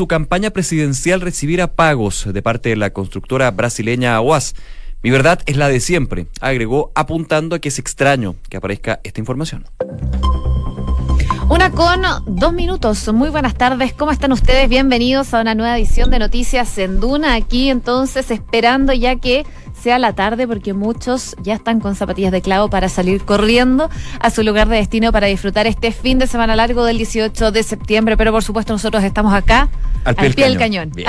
su 0.00 0.08
campaña 0.08 0.48
presidencial 0.48 1.20
recibirá 1.20 1.74
pagos 1.74 2.26
de 2.32 2.40
parte 2.40 2.70
de 2.70 2.76
la 2.76 2.88
constructora 2.88 3.50
brasileña 3.50 4.16
Aguas. 4.16 4.54
Mi 5.02 5.10
verdad 5.10 5.40
es 5.44 5.58
la 5.58 5.68
de 5.68 5.78
siempre, 5.78 6.26
agregó, 6.40 6.90
apuntando 6.94 7.54
a 7.54 7.58
que 7.58 7.68
es 7.68 7.78
extraño 7.78 8.34
que 8.48 8.56
aparezca 8.56 9.00
esta 9.04 9.20
información. 9.20 9.66
Una 11.50 11.70
con 11.72 12.00
dos 12.28 12.52
minutos. 12.54 13.12
Muy 13.12 13.28
buenas 13.28 13.56
tardes. 13.56 13.92
¿Cómo 13.92 14.10
están 14.10 14.32
ustedes? 14.32 14.70
Bienvenidos 14.70 15.34
a 15.34 15.42
una 15.42 15.54
nueva 15.54 15.76
edición 15.76 16.10
de 16.10 16.18
Noticias 16.18 16.78
en 16.78 16.98
Duna. 16.98 17.34
Aquí 17.34 17.68
entonces 17.68 18.30
esperando 18.30 18.94
ya 18.94 19.16
que 19.16 19.44
sea 19.80 19.98
la 19.98 20.12
tarde 20.14 20.46
porque 20.46 20.74
muchos 20.74 21.34
ya 21.42 21.54
están 21.54 21.80
con 21.80 21.94
zapatillas 21.94 22.32
de 22.32 22.42
clavo 22.42 22.68
para 22.68 22.88
salir 22.88 23.22
corriendo 23.22 23.88
a 24.20 24.30
su 24.30 24.42
lugar 24.42 24.68
de 24.68 24.76
destino 24.76 25.12
para 25.12 25.26
disfrutar 25.26 25.66
este 25.66 25.92
fin 25.92 26.18
de 26.18 26.26
semana 26.26 26.54
largo 26.54 26.84
del 26.84 26.98
18 26.98 27.50
de 27.50 27.62
septiembre. 27.62 28.16
Pero 28.16 28.32
por 28.32 28.44
supuesto 28.44 28.72
nosotros 28.72 29.02
estamos 29.02 29.32
acá 29.32 29.68
al 30.04 30.14
pie, 30.14 30.32
del 30.44 30.58
cañón. 30.58 30.90
Bien, 30.94 31.08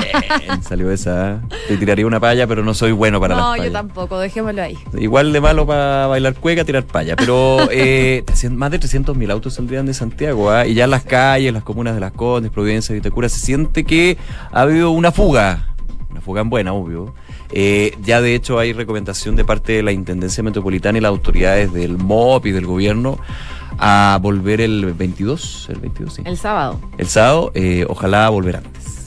salió 0.62 0.92
esa. 0.92 1.42
Te 1.68 1.78
tiraría 1.78 2.06
una 2.06 2.20
palla, 2.20 2.48
pero 2.48 2.64
no 2.64 2.74
soy 2.74 2.92
bueno 2.92 3.20
para 3.20 3.36
no, 3.36 3.52
las 3.52 3.58
No, 3.58 3.64
yo 3.66 3.72
tampoco, 3.72 4.20
dejémoslo 4.20 4.62
ahí. 4.62 4.78
Igual 4.98 5.34
de 5.34 5.42
malo 5.42 5.66
para 5.66 6.08
bailar 6.08 6.36
cueca, 6.36 6.64
tirar 6.64 6.84
palla. 6.86 7.16
Pero 7.16 7.70
eh, 7.72 8.24
más 8.52 8.72
de 8.72 8.80
300.000 8.80 9.32
autos 9.32 9.54
saldrían 9.54 9.86
de 9.86 9.94
Santiago. 9.94 10.50
¿ah? 10.50 10.66
Y 10.66 10.74
ya 10.74 10.86
en 10.86 10.92
las 10.92 11.04
calles, 11.04 11.54
las 11.54 11.64
comunas 11.64 11.94
de 11.94 12.00
Las 12.00 12.14
Condes, 12.14 12.52
Providencia, 12.52 12.96
Vitacura, 12.96 13.30
se 13.30 13.40
siente 13.40 13.84
que 13.84 14.18
ha 14.52 14.62
habido 14.62 14.92
una 14.92 15.12
fuga. 15.12 15.68
Una 16.10 16.22
fuga 16.22 16.42
en 16.42 16.50
buena, 16.50 16.74
obvio 16.74 17.14
eh, 17.52 17.96
ya 18.04 18.22
de 18.22 18.36
hecho 18.36 18.60
hay 18.60 18.74
recomendación 18.74 19.36
de 19.36 19.46
parte 19.46 19.74
de 19.74 19.84
la 19.84 19.92
Intendencia 19.92 20.44
Metropolitana 20.44 20.98
y 20.98 21.02
las 21.02 21.10
autoridades 21.10 21.74
del 21.74 21.98
MOP 21.98 22.46
y 22.48 22.52
del 22.52 22.66
gobierno 22.66 23.20
a 23.78 24.20
volver 24.22 24.62
el 24.62 24.94
22, 24.94 25.70
el 25.70 25.80
22, 25.80 26.14
sí. 26.14 26.22
El 26.26 26.38
sábado. 26.38 26.80
El 26.98 27.08
sábado, 27.08 27.52
eh, 27.56 27.86
ojalá 27.88 28.30
volver 28.30 28.58
antes 28.58 29.01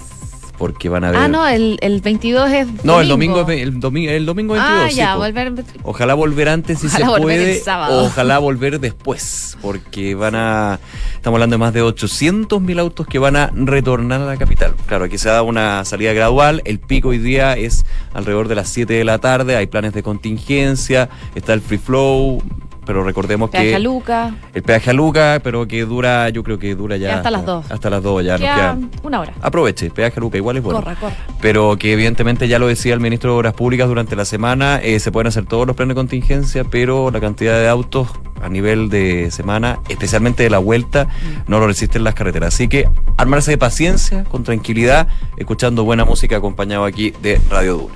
porque 0.58 0.88
van 0.88 1.04
a 1.04 1.10
ver. 1.10 1.20
Ah, 1.20 1.28
no, 1.28 1.46
el, 1.46 1.78
el 1.80 2.00
22 2.00 2.50
es. 2.50 2.84
No, 2.84 3.00
el 3.00 3.08
domingo 3.08 3.40
es 3.42 3.60
el 3.60 3.80
domingo, 3.80 4.10
el 4.10 4.26
domingo 4.26 4.54
22. 4.54 4.82
Ah, 4.82 4.90
ya, 4.90 5.16
volver. 5.16 5.52
Ojalá 5.82 6.14
volver 6.14 6.48
antes 6.48 6.78
si 6.78 6.88
se 6.88 7.04
puede. 7.04 7.62
ojalá 7.66 8.38
volver 8.38 8.80
después, 8.80 9.56
porque 9.60 10.14
van 10.14 10.34
a. 10.34 10.78
Estamos 11.14 11.36
hablando 11.38 11.54
de 11.54 11.58
más 11.58 11.72
de 11.72 11.82
800 11.82 12.60
mil 12.60 12.78
autos 12.78 13.06
que 13.06 13.18
van 13.18 13.36
a 13.36 13.50
retornar 13.54 14.20
a 14.20 14.26
la 14.26 14.36
capital. 14.36 14.74
Claro, 14.86 15.04
aquí 15.04 15.18
se 15.18 15.28
da 15.28 15.42
una 15.42 15.84
salida 15.84 16.12
gradual. 16.12 16.62
El 16.64 16.78
pico 16.78 17.08
hoy 17.08 17.18
día 17.18 17.54
es 17.54 17.84
alrededor 18.12 18.48
de 18.48 18.54
las 18.54 18.68
7 18.68 18.92
de 18.92 19.04
la 19.04 19.18
tarde. 19.18 19.56
Hay 19.56 19.66
planes 19.66 19.92
de 19.92 20.02
contingencia. 20.02 21.08
Está 21.34 21.54
el 21.54 21.60
free 21.60 21.78
flow 21.78 22.42
pero 22.84 23.04
recordemos 23.04 23.50
peaje 23.50 23.70
que... 23.70 23.74
A 23.76 23.78
Luca. 23.78 24.34
El 24.52 24.62
peaje 24.62 24.90
a 24.90 24.92
Luca, 24.92 25.40
pero 25.42 25.66
que 25.66 25.84
dura, 25.84 26.28
yo 26.30 26.42
creo 26.42 26.58
que 26.58 26.74
dura 26.74 26.96
ya... 26.96 27.16
hasta, 27.16 27.30
las 27.30 27.44
dos. 27.44 27.70
Hasta 27.70 27.90
las 27.90 28.02
dos 28.02 28.24
ya. 28.24 28.36
Queda 28.36 28.78
una 29.02 29.20
hora. 29.20 29.34
Aproveche, 29.40 29.90
peaje 29.90 30.18
a 30.18 30.20
Luca, 30.20 30.36
igual 30.36 30.56
es 30.56 30.62
bueno. 30.62 30.82
Corre, 30.82 30.96
corre. 30.96 31.14
Pero 31.40 31.76
que 31.78 31.92
evidentemente 31.92 32.48
ya 32.48 32.58
lo 32.58 32.66
decía 32.66 32.94
el 32.94 33.00
ministro 33.00 33.32
de 33.32 33.38
Obras 33.38 33.54
Públicas 33.54 33.88
durante 33.88 34.16
la 34.16 34.24
semana, 34.24 34.80
eh, 34.82 35.00
se 35.00 35.12
pueden 35.12 35.28
hacer 35.28 35.46
todos 35.46 35.66
los 35.66 35.76
planes 35.76 35.94
de 35.94 35.96
contingencia, 35.96 36.64
pero 36.64 37.10
la 37.10 37.20
cantidad 37.20 37.58
de 37.58 37.68
autos 37.68 38.08
a 38.42 38.48
nivel 38.48 38.90
de 38.90 39.30
semana, 39.30 39.80
especialmente 39.88 40.42
de 40.42 40.50
la 40.50 40.58
vuelta, 40.58 41.04
mm. 41.04 41.50
no 41.50 41.58
lo 41.60 41.66
resisten 41.66 42.04
las 42.04 42.14
carreteras. 42.14 42.54
Así 42.54 42.68
que 42.68 42.88
armarse 43.16 43.52
de 43.52 43.58
paciencia, 43.58 44.24
con 44.24 44.44
tranquilidad, 44.44 45.08
escuchando 45.36 45.84
buena 45.84 46.04
música 46.04 46.36
acompañado 46.36 46.84
aquí 46.84 47.12
de 47.22 47.40
Radio 47.50 47.74
Duna. 47.78 47.94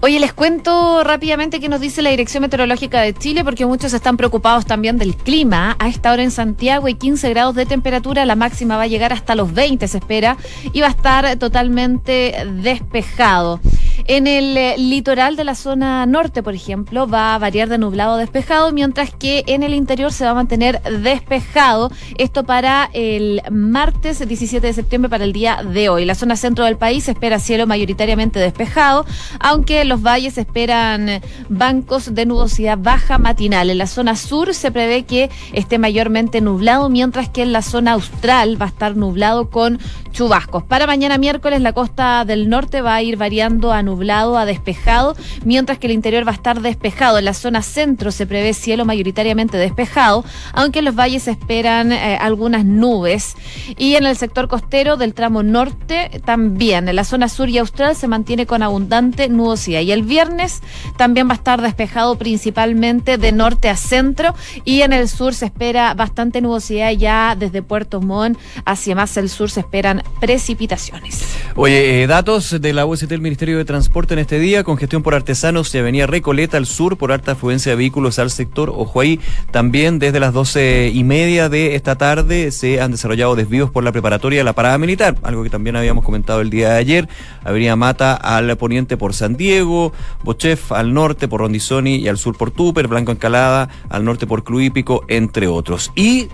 Oye, 0.00 0.20
les 0.20 0.32
cuento 0.32 1.02
rápidamente 1.02 1.60
qué 1.60 1.68
nos 1.68 1.80
dice 1.80 2.02
la 2.02 2.10
Dirección 2.10 2.42
Meteorológica 2.42 3.00
de 3.00 3.14
Chile, 3.14 3.44
porque 3.44 3.64
muchos 3.64 3.94
están 3.94 4.16
preocupados 4.16 4.66
también 4.66 4.98
del 4.98 5.16
clima. 5.16 5.76
A 5.78 5.88
esta 5.88 6.12
hora 6.12 6.22
en 6.22 6.30
Santiago 6.30 6.86
hay 6.86 6.94
15 6.94 7.30
grados 7.30 7.54
de 7.54 7.64
temperatura, 7.64 8.26
la 8.26 8.36
máxima 8.36 8.76
va 8.76 8.82
a 8.82 8.86
llegar 8.86 9.12
hasta 9.12 9.34
los 9.34 9.54
20, 9.54 9.88
se 9.88 9.98
espera, 9.98 10.36
y 10.72 10.80
va 10.80 10.88
a 10.88 10.90
estar 10.90 11.36
totalmente 11.36 12.34
despejado. 12.62 13.60
En 14.06 14.26
el 14.26 14.56
eh, 14.56 14.74
litoral 14.76 15.36
de 15.36 15.44
la 15.44 15.54
zona 15.54 16.04
norte, 16.06 16.42
por 16.42 16.54
ejemplo, 16.54 17.06
va 17.06 17.34
a 17.34 17.38
variar 17.38 17.68
de 17.68 17.78
nublado 17.78 18.14
a 18.14 18.18
despejado, 18.18 18.72
mientras 18.72 19.14
que 19.14 19.44
en 19.46 19.62
el 19.62 19.74
interior 19.74 20.12
se 20.12 20.24
va 20.24 20.32
a 20.32 20.34
mantener 20.34 20.82
despejado. 20.82 21.90
Esto 22.18 22.44
para 22.44 22.90
el 22.92 23.40
martes 23.50 24.26
17 24.26 24.66
de 24.66 24.72
septiembre, 24.72 25.08
para 25.08 25.24
el 25.24 25.32
día 25.32 25.62
de 25.62 25.88
hoy. 25.88 26.04
La 26.04 26.14
zona 26.14 26.36
centro 26.36 26.64
del 26.64 26.76
país 26.76 27.08
espera 27.08 27.38
cielo 27.38 27.66
mayoritariamente 27.66 28.38
despejado, 28.38 29.06
aunque 29.40 29.84
los 29.84 30.02
valles 30.02 30.38
esperan 30.38 31.22
bancos 31.48 32.14
de 32.14 32.26
nubosidad 32.26 32.78
baja 32.78 33.18
matinal. 33.18 33.70
En 33.70 33.78
la 33.78 33.86
zona 33.86 34.16
sur 34.16 34.54
se 34.54 34.70
prevé 34.70 35.04
que 35.04 35.30
esté 35.52 35.78
mayormente 35.78 36.40
nublado, 36.40 36.88
mientras 36.90 37.28
que 37.28 37.42
en 37.42 37.52
la 37.52 37.62
zona 37.62 37.92
austral 37.92 38.60
va 38.60 38.66
a 38.66 38.68
estar 38.68 38.96
nublado 38.96 39.50
con 39.50 39.78
chubascos. 40.12 40.62
Para 40.62 40.86
mañana 40.86 41.18
miércoles 41.18 41.60
la 41.60 41.72
costa 41.72 42.24
del 42.24 42.48
norte 42.48 42.82
va 42.82 42.94
a 42.94 43.02
ir 43.02 43.16
variando 43.16 43.72
a 43.72 43.82
nublado 43.84 44.38
a 44.38 44.44
despejado, 44.44 45.16
mientras 45.44 45.78
que 45.78 45.86
el 45.86 45.92
interior 45.92 46.26
va 46.26 46.32
a 46.32 46.34
estar 46.34 46.60
despejado. 46.60 47.18
En 47.18 47.24
la 47.24 47.34
zona 47.34 47.62
centro 47.62 48.10
se 48.10 48.26
prevé 48.26 48.54
cielo 48.54 48.84
mayoritariamente 48.84 49.56
despejado, 49.56 50.24
aunque 50.52 50.80
en 50.80 50.86
los 50.86 50.96
valles 50.96 51.24
se 51.24 51.30
esperan 51.30 51.92
eh, 51.92 52.18
algunas 52.20 52.64
nubes. 52.64 53.36
Y 53.76 53.94
en 53.94 54.06
el 54.06 54.16
sector 54.16 54.48
costero 54.48 54.96
del 54.96 55.14
tramo 55.14 55.42
norte 55.42 56.20
también. 56.24 56.88
En 56.88 56.96
la 56.96 57.04
zona 57.04 57.28
sur 57.28 57.48
y 57.48 57.58
austral 57.58 57.96
se 57.96 58.08
mantiene 58.08 58.46
con 58.46 58.62
abundante 58.62 59.28
nubosidad. 59.28 59.80
Y 59.80 59.92
el 59.92 60.02
viernes 60.02 60.62
también 60.96 61.28
va 61.28 61.32
a 61.32 61.36
estar 61.36 61.60
despejado 61.62 62.16
principalmente 62.16 63.18
de 63.18 63.32
norte 63.32 63.68
a 63.68 63.76
centro 63.76 64.34
y 64.64 64.82
en 64.82 64.92
el 64.92 65.08
sur 65.08 65.34
se 65.34 65.46
espera 65.46 65.94
bastante 65.94 66.40
nubosidad 66.40 66.90
ya 66.92 67.36
desde 67.38 67.62
Puerto 67.62 68.00
Montt 68.00 68.38
hacia 68.64 68.94
más 68.94 69.16
el 69.16 69.28
sur 69.28 69.50
se 69.50 69.60
esperan 69.60 70.02
precipitaciones. 70.20 71.22
Oye, 71.56 72.02
eh, 72.02 72.06
datos 72.06 72.60
de 72.60 72.72
la 72.72 72.86
UST 72.86 73.04
del 73.04 73.20
Ministerio 73.20 73.58
de 73.58 73.64
Transporte 73.64 73.73
en 73.74 74.18
este 74.20 74.38
día, 74.38 74.62
congestión 74.62 75.02
por 75.02 75.16
artesanos 75.16 75.72
de 75.72 75.80
Avenida 75.80 76.06
Recoleta 76.06 76.56
al 76.56 76.66
sur 76.66 76.96
por 76.96 77.10
alta 77.10 77.32
afluencia 77.32 77.72
de 77.72 77.76
vehículos 77.76 78.20
al 78.20 78.30
sector. 78.30 78.70
Ojo 78.70 79.00
ahí, 79.00 79.18
también 79.50 79.98
desde 79.98 80.20
las 80.20 80.32
doce 80.32 80.92
y 80.94 81.02
media 81.02 81.48
de 81.48 81.74
esta 81.74 81.96
tarde 81.96 82.52
se 82.52 82.80
han 82.80 82.92
desarrollado 82.92 83.34
desvíos 83.34 83.72
por 83.72 83.82
la 83.82 83.90
preparatoria 83.90 84.38
de 84.38 84.44
la 84.44 84.52
parada 84.52 84.78
militar, 84.78 85.16
algo 85.24 85.42
que 85.42 85.50
también 85.50 85.74
habíamos 85.74 86.04
comentado 86.04 86.40
el 86.40 86.50
día 86.50 86.70
de 86.70 86.76
ayer. 86.76 87.08
Avenida 87.42 87.74
Mata 87.74 88.14
al 88.14 88.56
poniente 88.56 88.96
por 88.96 89.12
San 89.12 89.36
Diego, 89.36 89.92
Bochef 90.22 90.70
al 90.70 90.94
norte 90.94 91.26
por 91.26 91.40
Rondizoni 91.40 91.96
y 91.96 92.06
al 92.06 92.16
sur 92.16 92.36
por 92.36 92.52
Tupper, 92.52 92.86
Blanco 92.86 93.10
Encalada 93.10 93.68
al 93.88 94.04
norte 94.04 94.28
por 94.28 94.44
Cluípico, 94.44 95.04
entre 95.08 95.48
otros. 95.48 95.90
Y 95.96 96.28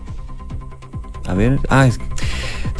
a 1.26 1.32
ver, 1.32 1.58
ah, 1.70 1.86
es, 1.86 1.98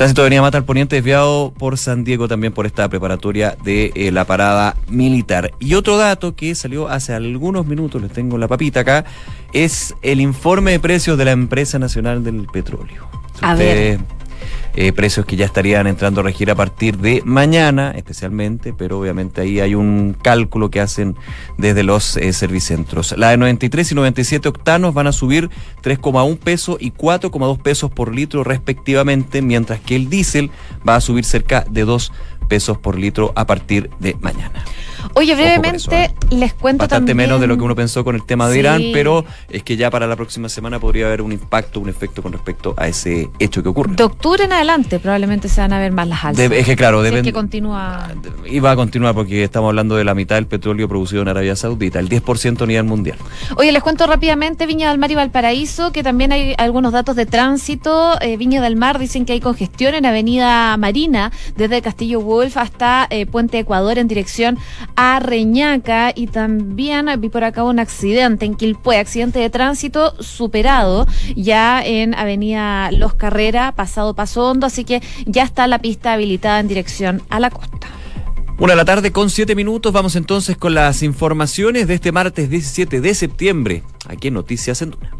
tránsito 0.01 0.23
venía 0.23 0.41
Mata 0.41 0.57
al 0.57 0.65
Poniente 0.65 0.97
desviado 0.97 1.53
por 1.59 1.77
San 1.77 2.05
Diego 2.05 2.27
también 2.27 2.55
por 2.55 2.65
esta 2.65 2.89
preparatoria 2.89 3.55
de 3.63 3.93
eh, 3.95 4.11
la 4.11 4.25
parada 4.25 4.75
militar. 4.89 5.53
Y 5.59 5.75
otro 5.75 5.99
dato 5.99 6.35
que 6.35 6.55
salió 6.55 6.89
hace 6.89 7.13
algunos 7.13 7.67
minutos, 7.67 8.01
les 8.01 8.11
tengo 8.11 8.39
la 8.39 8.49
papita 8.49 8.81
acá, 8.81 9.05
es 9.53 9.95
el 10.01 10.23
informe 10.23 10.71
de 10.71 10.81
precios 10.81 11.19
de 11.19 11.27
la 11.27 11.33
Empresa 11.33 11.79
Nacional 11.79 12.25
del 12.25 12.47
Petróleo. 12.51 13.11
a 13.43 13.55
ver 13.55 14.01
eh, 14.77 14.93
precios 14.93 15.27
que 15.27 15.37
ya 15.37 15.45
estarían 15.45 15.87
entrando 15.87 16.21
a 16.21 16.25
regir 16.25 16.51
a 16.51 16.55
partir 16.55 16.99
de 16.99 17.23
mañana, 17.25 17.93
especialmente, 17.97 18.73
pero 18.73 18.99
obviamente 18.99 19.41
ahí 19.41 19.61
hay 19.61 19.75
un 19.75 20.17
cálculo 20.21 20.71
que 20.71 20.81
hacen 20.81 21.17
desde 21.59 21.83
los 21.83 22.17
eh, 22.17 22.33
servicentros. 22.33 23.15
La 23.17 23.31
de 23.31 23.37
93 23.37 23.93
y 23.93 23.95
97 23.95 24.49
octanos 24.49 24.95
van 24.95 25.07
a 25.07 25.13
subir 25.13 25.51
3,1 25.83 26.39
pesos 26.39 26.77
y 26.81 26.93
4,2 26.93 27.59
pesos 27.61 27.91
por 27.91 28.15
litro 28.15 28.45
respectivamente, 28.45 29.43
mientras 29.43 29.81
que 29.81 29.97
el 29.97 30.09
diésel 30.09 30.51
va 30.89 30.97
a 30.97 31.01
subir 31.01 31.25
cerca 31.25 31.65
de 31.69 31.85
2 31.85 32.13
pesos 32.51 32.77
por 32.77 32.99
litro 32.99 33.33
a 33.37 33.47
partir 33.47 33.91
de 34.01 34.17
mañana. 34.21 34.65
Oye, 35.15 35.35
brevemente 35.35 36.05
¿eh? 36.05 36.15
les 36.31 36.53
cuento 36.53 36.83
Bastante 36.83 37.15
menos 37.15 37.41
de 37.41 37.47
lo 37.47 37.57
que 37.57 37.63
uno 37.63 37.75
pensó 37.75 38.05
con 38.05 38.15
el 38.15 38.25
tema 38.25 38.49
de 38.49 38.59
Irán, 38.59 38.83
pero 38.93 39.25
es 39.49 39.63
que 39.63 39.77
ya 39.77 39.91
para 39.91 40.07
la 40.07 40.17
próxima 40.17 40.49
semana 40.49 40.79
podría 40.79 41.07
haber 41.07 41.23
un 41.23 41.33
impacto, 41.33 41.81
un 41.81 41.89
efecto 41.89 42.23
con 42.23 42.33
respecto 42.33 42.75
a 42.77 42.89
ese 42.89 43.31
hecho 43.39 43.63
que 43.63 43.69
ocurre. 43.69 43.95
De 43.95 44.03
octubre 44.03 44.45
en 44.45 44.53
adelante 44.53 44.99
probablemente 44.99 45.49
se 45.49 45.61
van 45.61 45.73
a 45.73 45.79
ver 45.79 45.93
más 45.93 46.09
las 46.09 46.25
alzas. 46.25 46.51
es 46.51 46.67
que 46.67 46.77
claro, 46.77 47.03
debe. 47.03 47.23
que 47.23 47.33
continúa. 47.33 48.09
Y 48.47 48.61
va 48.61 48.73
a 48.73 48.77
continuar 48.77 49.15
porque 49.15 49.43
estamos 49.43 49.69
hablando 49.69 49.97
de 49.97 50.05
la 50.05 50.15
mitad 50.15 50.35
del 50.37 50.47
petróleo 50.47 50.89
producido 50.89 51.23
en 51.23 51.29
Arabia 51.29 51.57
Saudita, 51.57 51.99
el 51.99 52.09
10% 52.09 52.63
a 52.63 52.67
nivel 52.67 52.85
mundial. 52.85 53.19
Oye, 53.57 53.73
les 53.73 53.83
cuento 53.83 54.07
rápidamente 54.07 54.67
Viña 54.67 54.91
del 54.91 54.99
Mar 54.99 55.11
y 55.11 55.15
Valparaíso, 55.15 55.93
que 55.93 56.03
también 56.03 56.33
hay 56.33 56.55
algunos 56.59 56.93
datos 56.93 57.17
de 57.17 57.27
tránsito. 57.27 58.21
Eh, 58.21 58.37
Viña 58.37 58.61
del 58.61 58.77
Mar 58.77 58.99
dicen 58.99 59.25
que 59.25 59.33
hay 59.33 59.41
congestión 59.41 59.95
en 59.95 60.07
Avenida 60.07 60.77
Marina, 60.77 61.33
desde 61.57 61.83
Castillo 61.83 62.21
Wolf 62.41 62.57
hasta 62.57 63.07
eh, 63.11 63.27
Puente 63.27 63.59
Ecuador 63.59 63.99
en 63.99 64.09
dirección 64.09 64.59
a 64.97 65.21
Reñaca 65.21 66.11
y 66.15 66.27
también 66.27 67.07
vi 67.19 67.29
por 67.29 67.45
acá 67.45 67.65
un 67.65 67.79
accidente 67.79 68.47
en 68.47 68.55
Quilpué, 68.55 68.97
accidente 68.97 69.39
de 69.41 69.51
tránsito 69.51 70.15
superado 70.23 71.07
ya 71.37 71.83
en 71.85 72.15
Avenida 72.15 72.91
Los 72.93 73.13
Carrera, 73.13 73.73
pasado 73.73 74.15
Paso 74.15 74.49
Hondo, 74.49 74.67
así 74.67 74.85
que 74.85 75.03
ya 75.27 75.43
está 75.43 75.67
la 75.67 75.81
pista 75.81 76.15
habilitada 76.15 76.61
en 76.61 76.69
dirección 76.69 77.23
a 77.29 77.41
la 77.41 77.51
costa. 77.51 77.89
Una 78.59 78.73
de 78.73 78.77
la 78.77 78.85
tarde 78.87 79.13
con 79.13 79.29
siete 79.29 79.55
minutos, 79.55 79.93
vamos 79.93 80.17
entonces 80.17 80.57
con 80.57 80.73
las 80.73 81.03
informaciones 81.03 81.89
de 81.89 81.95
este 81.95 82.11
martes 82.11 82.49
17 82.49 83.03
de 83.03 83.15
septiembre, 83.15 83.83
aquí 84.09 84.29
en 84.29 84.35
Noticias 84.35 84.81
en 84.81 84.93
Duna. 84.93 85.11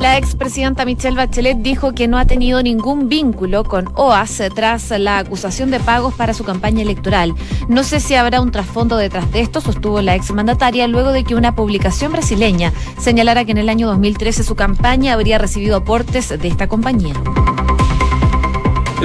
La 0.00 0.16
expresidenta 0.16 0.86
Michelle 0.86 1.14
Bachelet 1.14 1.58
dijo 1.58 1.92
que 1.92 2.08
no 2.08 2.16
ha 2.16 2.24
tenido 2.24 2.62
ningún 2.62 3.10
vínculo 3.10 3.64
con 3.64 3.90
OAS 3.96 4.42
tras 4.54 4.88
la 4.98 5.18
acusación 5.18 5.70
de 5.70 5.78
pagos 5.78 6.14
para 6.14 6.32
su 6.32 6.42
campaña 6.42 6.80
electoral. 6.80 7.34
No 7.68 7.84
sé 7.84 8.00
si 8.00 8.14
habrá 8.14 8.40
un 8.40 8.50
trasfondo 8.50 8.96
detrás 8.96 9.30
de 9.30 9.40
esto, 9.40 9.60
sostuvo 9.60 10.00
la 10.00 10.14
exmandataria 10.14 10.86
luego 10.86 11.12
de 11.12 11.22
que 11.24 11.34
una 11.34 11.54
publicación 11.54 12.12
brasileña 12.12 12.72
señalara 12.98 13.44
que 13.44 13.52
en 13.52 13.58
el 13.58 13.68
año 13.68 13.88
2013 13.88 14.42
su 14.42 14.54
campaña 14.54 15.12
habría 15.12 15.36
recibido 15.36 15.76
aportes 15.76 16.30
de 16.30 16.48
esta 16.48 16.66
compañía. 16.66 17.12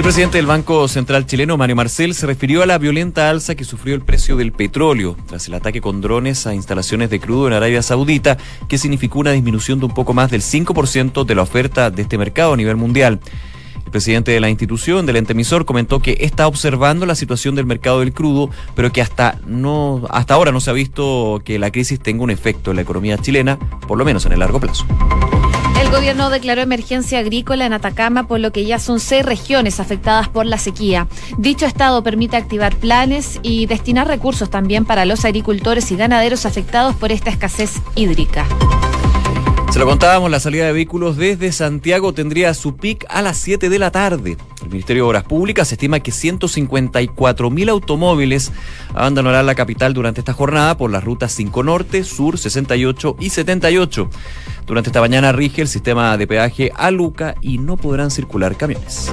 Presidente 0.06 0.38
del 0.38 0.46
Banco 0.46 0.86
Central 0.86 1.26
chileno, 1.26 1.56
Mario 1.56 1.74
Marcel, 1.74 2.14
se 2.14 2.28
refirió 2.28 2.62
a 2.62 2.66
la 2.66 2.78
violenta 2.78 3.28
alza 3.28 3.56
que 3.56 3.64
sufrió 3.64 3.96
el 3.96 4.02
precio 4.02 4.36
del 4.36 4.52
petróleo 4.52 5.16
tras 5.26 5.48
el 5.48 5.54
ataque 5.54 5.80
con 5.80 6.00
drones 6.00 6.46
a 6.46 6.54
instalaciones 6.54 7.10
de 7.10 7.18
crudo 7.18 7.48
en 7.48 7.54
Arabia 7.54 7.82
Saudita, 7.82 8.38
que 8.68 8.78
significó 8.78 9.18
una 9.18 9.32
disminución 9.32 9.80
de 9.80 9.86
un 9.86 9.94
poco 9.94 10.14
más 10.14 10.30
del 10.30 10.42
5% 10.42 11.24
de 11.24 11.34
la 11.34 11.42
oferta 11.42 11.90
de 11.90 12.02
este 12.02 12.18
mercado 12.18 12.52
a 12.52 12.56
nivel 12.56 12.76
mundial. 12.76 13.18
El 13.84 13.90
presidente 13.90 14.30
de 14.30 14.38
la 14.38 14.48
institución, 14.48 15.06
del 15.06 15.16
ente 15.16 15.32
emisor, 15.32 15.64
comentó 15.64 15.98
que 15.98 16.18
está 16.20 16.46
observando 16.46 17.04
la 17.04 17.16
situación 17.16 17.56
del 17.56 17.66
mercado 17.66 17.98
del 17.98 18.12
crudo, 18.12 18.48
pero 18.76 18.92
que 18.92 19.02
hasta, 19.02 19.40
no, 19.44 20.06
hasta 20.10 20.34
ahora 20.34 20.52
no 20.52 20.60
se 20.60 20.70
ha 20.70 20.72
visto 20.72 21.42
que 21.44 21.58
la 21.58 21.72
crisis 21.72 21.98
tenga 21.98 22.22
un 22.22 22.30
efecto 22.30 22.70
en 22.70 22.76
la 22.76 22.82
economía 22.82 23.18
chilena, 23.18 23.58
por 23.88 23.98
lo 23.98 24.04
menos 24.04 24.24
en 24.24 24.30
el 24.30 24.38
largo 24.38 24.60
plazo. 24.60 24.86
El 25.86 25.92
gobierno 25.92 26.30
declaró 26.30 26.62
emergencia 26.62 27.20
agrícola 27.20 27.64
en 27.64 27.72
Atacama, 27.72 28.26
por 28.26 28.40
lo 28.40 28.50
que 28.50 28.64
ya 28.64 28.80
son 28.80 28.98
seis 28.98 29.24
regiones 29.24 29.78
afectadas 29.78 30.28
por 30.28 30.44
la 30.44 30.58
sequía. 30.58 31.06
Dicho 31.38 31.64
estado 31.64 32.02
permite 32.02 32.36
activar 32.36 32.74
planes 32.74 33.38
y 33.44 33.66
destinar 33.66 34.08
recursos 34.08 34.50
también 34.50 34.84
para 34.84 35.04
los 35.04 35.24
agricultores 35.24 35.92
y 35.92 35.96
ganaderos 35.96 36.44
afectados 36.44 36.96
por 36.96 37.12
esta 37.12 37.30
escasez 37.30 37.74
hídrica. 37.94 38.46
Se 39.70 39.78
lo 39.78 39.86
contábamos, 39.86 40.28
la 40.28 40.40
salida 40.40 40.66
de 40.66 40.72
vehículos 40.72 41.16
desde 41.16 41.52
Santiago 41.52 42.12
tendría 42.12 42.52
su 42.54 42.76
pic 42.76 43.06
a 43.08 43.22
las 43.22 43.36
7 43.36 43.68
de 43.68 43.78
la 43.78 43.92
tarde. 43.92 44.36
El 44.66 44.72
Ministerio 44.72 45.04
de 45.04 45.08
Obras 45.10 45.22
Públicas 45.22 45.70
estima 45.70 46.00
que 46.00 46.10
154 46.10 47.50
mil 47.50 47.68
automóviles 47.68 48.50
abandonarán 48.94 49.46
la 49.46 49.54
capital 49.54 49.94
durante 49.94 50.20
esta 50.20 50.32
jornada 50.32 50.76
por 50.76 50.90
las 50.90 51.04
rutas 51.04 51.30
5 51.32 51.62
Norte, 51.62 52.02
Sur, 52.02 52.36
68 52.36 53.16
y 53.20 53.30
78. 53.30 54.10
Durante 54.66 54.90
esta 54.90 55.00
mañana 55.00 55.30
rige 55.30 55.62
el 55.62 55.68
sistema 55.68 56.16
de 56.16 56.26
peaje 56.26 56.72
a 56.74 56.90
Luca 56.90 57.36
y 57.40 57.58
no 57.58 57.76
podrán 57.76 58.10
circular 58.10 58.56
camiones. 58.56 59.12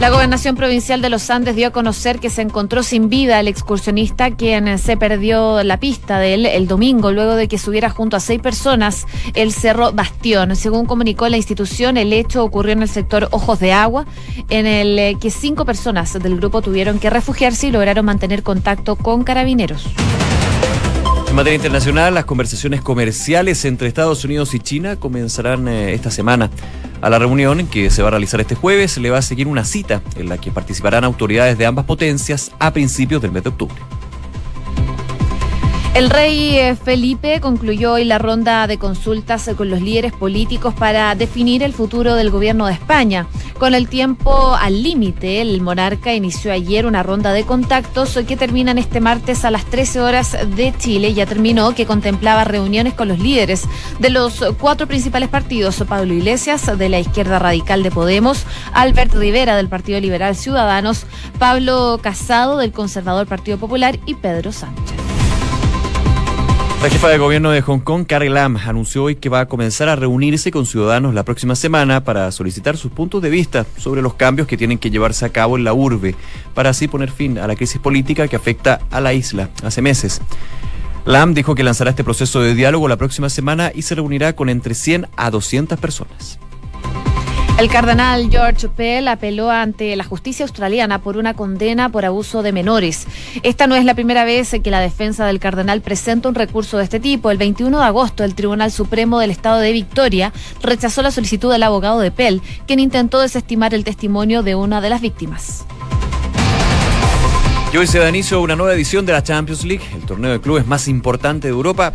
La 0.00 0.08
gobernación 0.08 0.56
provincial 0.56 1.02
de 1.02 1.10
los 1.10 1.28
Andes 1.28 1.54
dio 1.54 1.68
a 1.68 1.72
conocer 1.72 2.20
que 2.20 2.30
se 2.30 2.40
encontró 2.40 2.82
sin 2.82 3.10
vida 3.10 3.38
el 3.38 3.48
excursionista 3.48 4.30
quien 4.30 4.78
se 4.78 4.96
perdió 4.96 5.62
la 5.62 5.78
pista 5.78 6.18
de 6.18 6.32
él 6.32 6.46
el 6.46 6.66
domingo 6.66 7.12
luego 7.12 7.34
de 7.34 7.48
que 7.48 7.58
subiera 7.58 7.90
junto 7.90 8.16
a 8.16 8.20
seis 8.20 8.40
personas 8.40 9.04
el 9.34 9.52
cerro 9.52 9.92
Bastión. 9.92 10.56
Según 10.56 10.86
comunicó 10.86 11.28
la 11.28 11.36
institución, 11.36 11.98
el 11.98 12.14
hecho 12.14 12.42
ocurrió 12.42 12.72
en 12.72 12.80
el 12.80 12.88
sector 12.88 13.28
Ojos 13.30 13.60
de 13.60 13.74
Agua, 13.74 14.06
en 14.48 14.64
el 14.66 14.98
eh, 14.98 15.18
que 15.20 15.30
cinco 15.30 15.66
personas 15.66 16.14
del 16.14 16.38
grupo 16.38 16.62
tuvieron 16.62 16.98
que 16.98 17.10
refugiarse 17.10 17.66
y 17.66 17.70
lograron 17.70 18.06
mantener 18.06 18.42
contacto 18.42 18.96
con 18.96 19.22
carabineros. 19.22 19.86
En 21.30 21.36
materia 21.36 21.54
internacional, 21.54 22.12
las 22.12 22.24
conversaciones 22.24 22.82
comerciales 22.82 23.64
entre 23.64 23.86
Estados 23.86 24.24
Unidos 24.24 24.52
y 24.52 24.58
China 24.58 24.96
comenzarán 24.96 25.68
eh, 25.68 25.94
esta 25.94 26.10
semana. 26.10 26.50
A 27.00 27.08
la 27.08 27.20
reunión 27.20 27.68
que 27.68 27.88
se 27.90 28.02
va 28.02 28.08
a 28.08 28.10
realizar 28.10 28.40
este 28.40 28.56
jueves 28.56 28.98
le 28.98 29.10
va 29.10 29.18
a 29.18 29.22
seguir 29.22 29.46
una 29.46 29.64
cita 29.64 30.02
en 30.16 30.28
la 30.28 30.38
que 30.38 30.50
participarán 30.50 31.04
autoridades 31.04 31.56
de 31.56 31.66
ambas 31.66 31.84
potencias 31.84 32.50
a 32.58 32.72
principios 32.72 33.22
del 33.22 33.30
mes 33.30 33.44
de 33.44 33.50
octubre. 33.50 33.76
El 36.00 36.08
rey 36.08 36.56
eh, 36.56 36.76
Felipe 36.76 37.42
concluyó 37.42 37.92
hoy 37.92 38.06
la 38.06 38.16
ronda 38.16 38.66
de 38.66 38.78
consultas 38.78 39.50
con 39.54 39.68
los 39.68 39.82
líderes 39.82 40.14
políticos 40.14 40.72
para 40.72 41.14
definir 41.14 41.62
el 41.62 41.74
futuro 41.74 42.14
del 42.14 42.30
gobierno 42.30 42.68
de 42.68 42.72
España. 42.72 43.26
Con 43.58 43.74
el 43.74 43.86
tiempo 43.86 44.54
al 44.54 44.82
límite, 44.82 45.42
el 45.42 45.60
monarca 45.60 46.14
inició 46.14 46.52
ayer 46.52 46.86
una 46.86 47.02
ronda 47.02 47.34
de 47.34 47.44
contactos 47.44 48.18
que 48.26 48.38
terminan 48.38 48.78
este 48.78 49.00
martes 49.00 49.44
a 49.44 49.50
las 49.50 49.66
13 49.66 50.00
horas 50.00 50.38
de 50.56 50.72
Chile. 50.78 51.12
Ya 51.12 51.26
terminó, 51.26 51.74
que 51.74 51.84
contemplaba 51.84 52.44
reuniones 52.44 52.94
con 52.94 53.08
los 53.08 53.18
líderes 53.18 53.64
de 53.98 54.08
los 54.08 54.42
cuatro 54.58 54.86
principales 54.86 55.28
partidos: 55.28 55.84
Pablo 55.86 56.14
Iglesias, 56.14 56.78
de 56.78 56.88
la 56.88 56.98
izquierda 56.98 57.38
radical 57.38 57.82
de 57.82 57.90
Podemos, 57.90 58.46
Albert 58.72 59.12
Rivera, 59.12 59.54
del 59.54 59.68
Partido 59.68 60.00
Liberal 60.00 60.34
Ciudadanos, 60.34 61.04
Pablo 61.38 62.00
Casado, 62.02 62.56
del 62.56 62.72
Conservador 62.72 63.26
Partido 63.26 63.58
Popular 63.58 64.00
y 64.06 64.14
Pedro 64.14 64.50
Sánchez. 64.50 64.89
La 66.82 66.88
jefa 66.88 67.10
de 67.10 67.18
gobierno 67.18 67.50
de 67.50 67.60
Hong 67.60 67.80
Kong, 67.80 68.06
Carrie 68.06 68.30
Lam, 68.30 68.56
anunció 68.56 69.04
hoy 69.04 69.16
que 69.16 69.28
va 69.28 69.40
a 69.40 69.48
comenzar 69.48 69.90
a 69.90 69.96
reunirse 69.96 70.50
con 70.50 70.64
ciudadanos 70.64 71.12
la 71.12 71.24
próxima 71.24 71.54
semana 71.54 72.04
para 72.04 72.32
solicitar 72.32 72.78
sus 72.78 72.90
puntos 72.90 73.20
de 73.20 73.28
vista 73.28 73.66
sobre 73.76 74.00
los 74.00 74.14
cambios 74.14 74.48
que 74.48 74.56
tienen 74.56 74.78
que 74.78 74.90
llevarse 74.90 75.26
a 75.26 75.28
cabo 75.28 75.58
en 75.58 75.64
la 75.64 75.74
urbe, 75.74 76.14
para 76.54 76.70
así 76.70 76.88
poner 76.88 77.10
fin 77.10 77.38
a 77.38 77.46
la 77.46 77.54
crisis 77.54 77.78
política 77.78 78.28
que 78.28 78.36
afecta 78.36 78.80
a 78.90 79.02
la 79.02 79.12
isla 79.12 79.50
hace 79.62 79.82
meses. 79.82 80.22
Lam 81.04 81.34
dijo 81.34 81.54
que 81.54 81.64
lanzará 81.64 81.90
este 81.90 82.02
proceso 82.02 82.40
de 82.40 82.54
diálogo 82.54 82.88
la 82.88 82.96
próxima 82.96 83.28
semana 83.28 83.72
y 83.74 83.82
se 83.82 83.94
reunirá 83.94 84.34
con 84.34 84.48
entre 84.48 84.74
100 84.74 85.06
a 85.18 85.30
200 85.30 85.78
personas. 85.78 86.38
El 87.60 87.68
cardenal 87.68 88.30
George 88.30 88.70
Pell 88.70 89.06
apeló 89.06 89.50
ante 89.50 89.94
la 89.94 90.02
justicia 90.02 90.46
australiana 90.46 91.02
por 91.02 91.18
una 91.18 91.34
condena 91.34 91.90
por 91.90 92.06
abuso 92.06 92.42
de 92.42 92.52
menores. 92.52 93.06
Esta 93.42 93.66
no 93.66 93.76
es 93.76 93.84
la 93.84 93.92
primera 93.92 94.24
vez 94.24 94.56
que 94.64 94.70
la 94.70 94.80
defensa 94.80 95.26
del 95.26 95.40
cardenal 95.40 95.82
presenta 95.82 96.30
un 96.30 96.34
recurso 96.34 96.78
de 96.78 96.84
este 96.84 97.00
tipo. 97.00 97.30
El 97.30 97.36
21 97.36 97.78
de 97.78 97.84
agosto, 97.84 98.24
el 98.24 98.34
Tribunal 98.34 98.72
Supremo 98.72 99.18
del 99.18 99.30
Estado 99.30 99.58
de 99.58 99.72
Victoria 99.72 100.32
rechazó 100.62 101.02
la 101.02 101.10
solicitud 101.10 101.52
del 101.52 101.62
abogado 101.62 102.00
de 102.00 102.10
Pell, 102.10 102.40
quien 102.66 102.80
intentó 102.80 103.20
desestimar 103.20 103.74
el 103.74 103.84
testimonio 103.84 104.42
de 104.42 104.54
una 104.54 104.80
de 104.80 104.88
las 104.88 105.02
víctimas. 105.02 105.66
Y 107.74 107.76
hoy 107.76 107.86
se 107.86 107.98
da 107.98 108.08
inicio 108.08 108.38
a 108.38 108.40
una 108.40 108.56
nueva 108.56 108.72
edición 108.72 109.04
de 109.04 109.12
la 109.12 109.22
Champions 109.22 109.64
League, 109.66 109.84
el 109.94 110.06
torneo 110.06 110.32
de 110.32 110.40
clubes 110.40 110.66
más 110.66 110.88
importante 110.88 111.48
de 111.48 111.52
Europa 111.52 111.92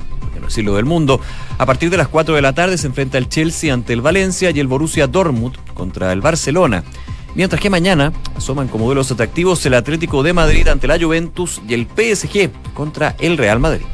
del 0.54 0.86
mundo. 0.86 1.20
A 1.58 1.66
partir 1.66 1.90
de 1.90 1.98
las 1.98 2.08
4 2.08 2.36
de 2.36 2.42
la 2.42 2.54
tarde 2.54 2.78
se 2.78 2.88
enfrenta 2.88 3.18
el 3.18 3.30
Chelsea 3.30 3.74
ante 3.74 3.94
el 3.94 4.02
Valencia 4.02 4.52
y 4.52 4.60
el 4.60 4.68
Borussia 4.68 5.08
Dortmund 5.08 5.56
contra 5.74 6.12
el 6.12 6.22
Barcelona. 6.22 6.84
Mientras 7.36 7.62
que 7.62 7.70
mañana 7.70 8.14
asoman 8.38 8.68
como 8.68 8.86
duelos 8.86 9.12
atractivos 9.12 9.66
el 9.66 9.74
Atlético 9.74 10.24
de 10.24 10.34
Madrid 10.34 10.68
ante 10.68 10.88
la 10.88 11.00
Juventus 11.00 11.62
y 11.68 11.74
el 11.74 11.86
PSG 11.86 12.50
contra 12.74 13.16
el 13.20 13.38
Real 13.38 13.60
Madrid. 13.60 13.86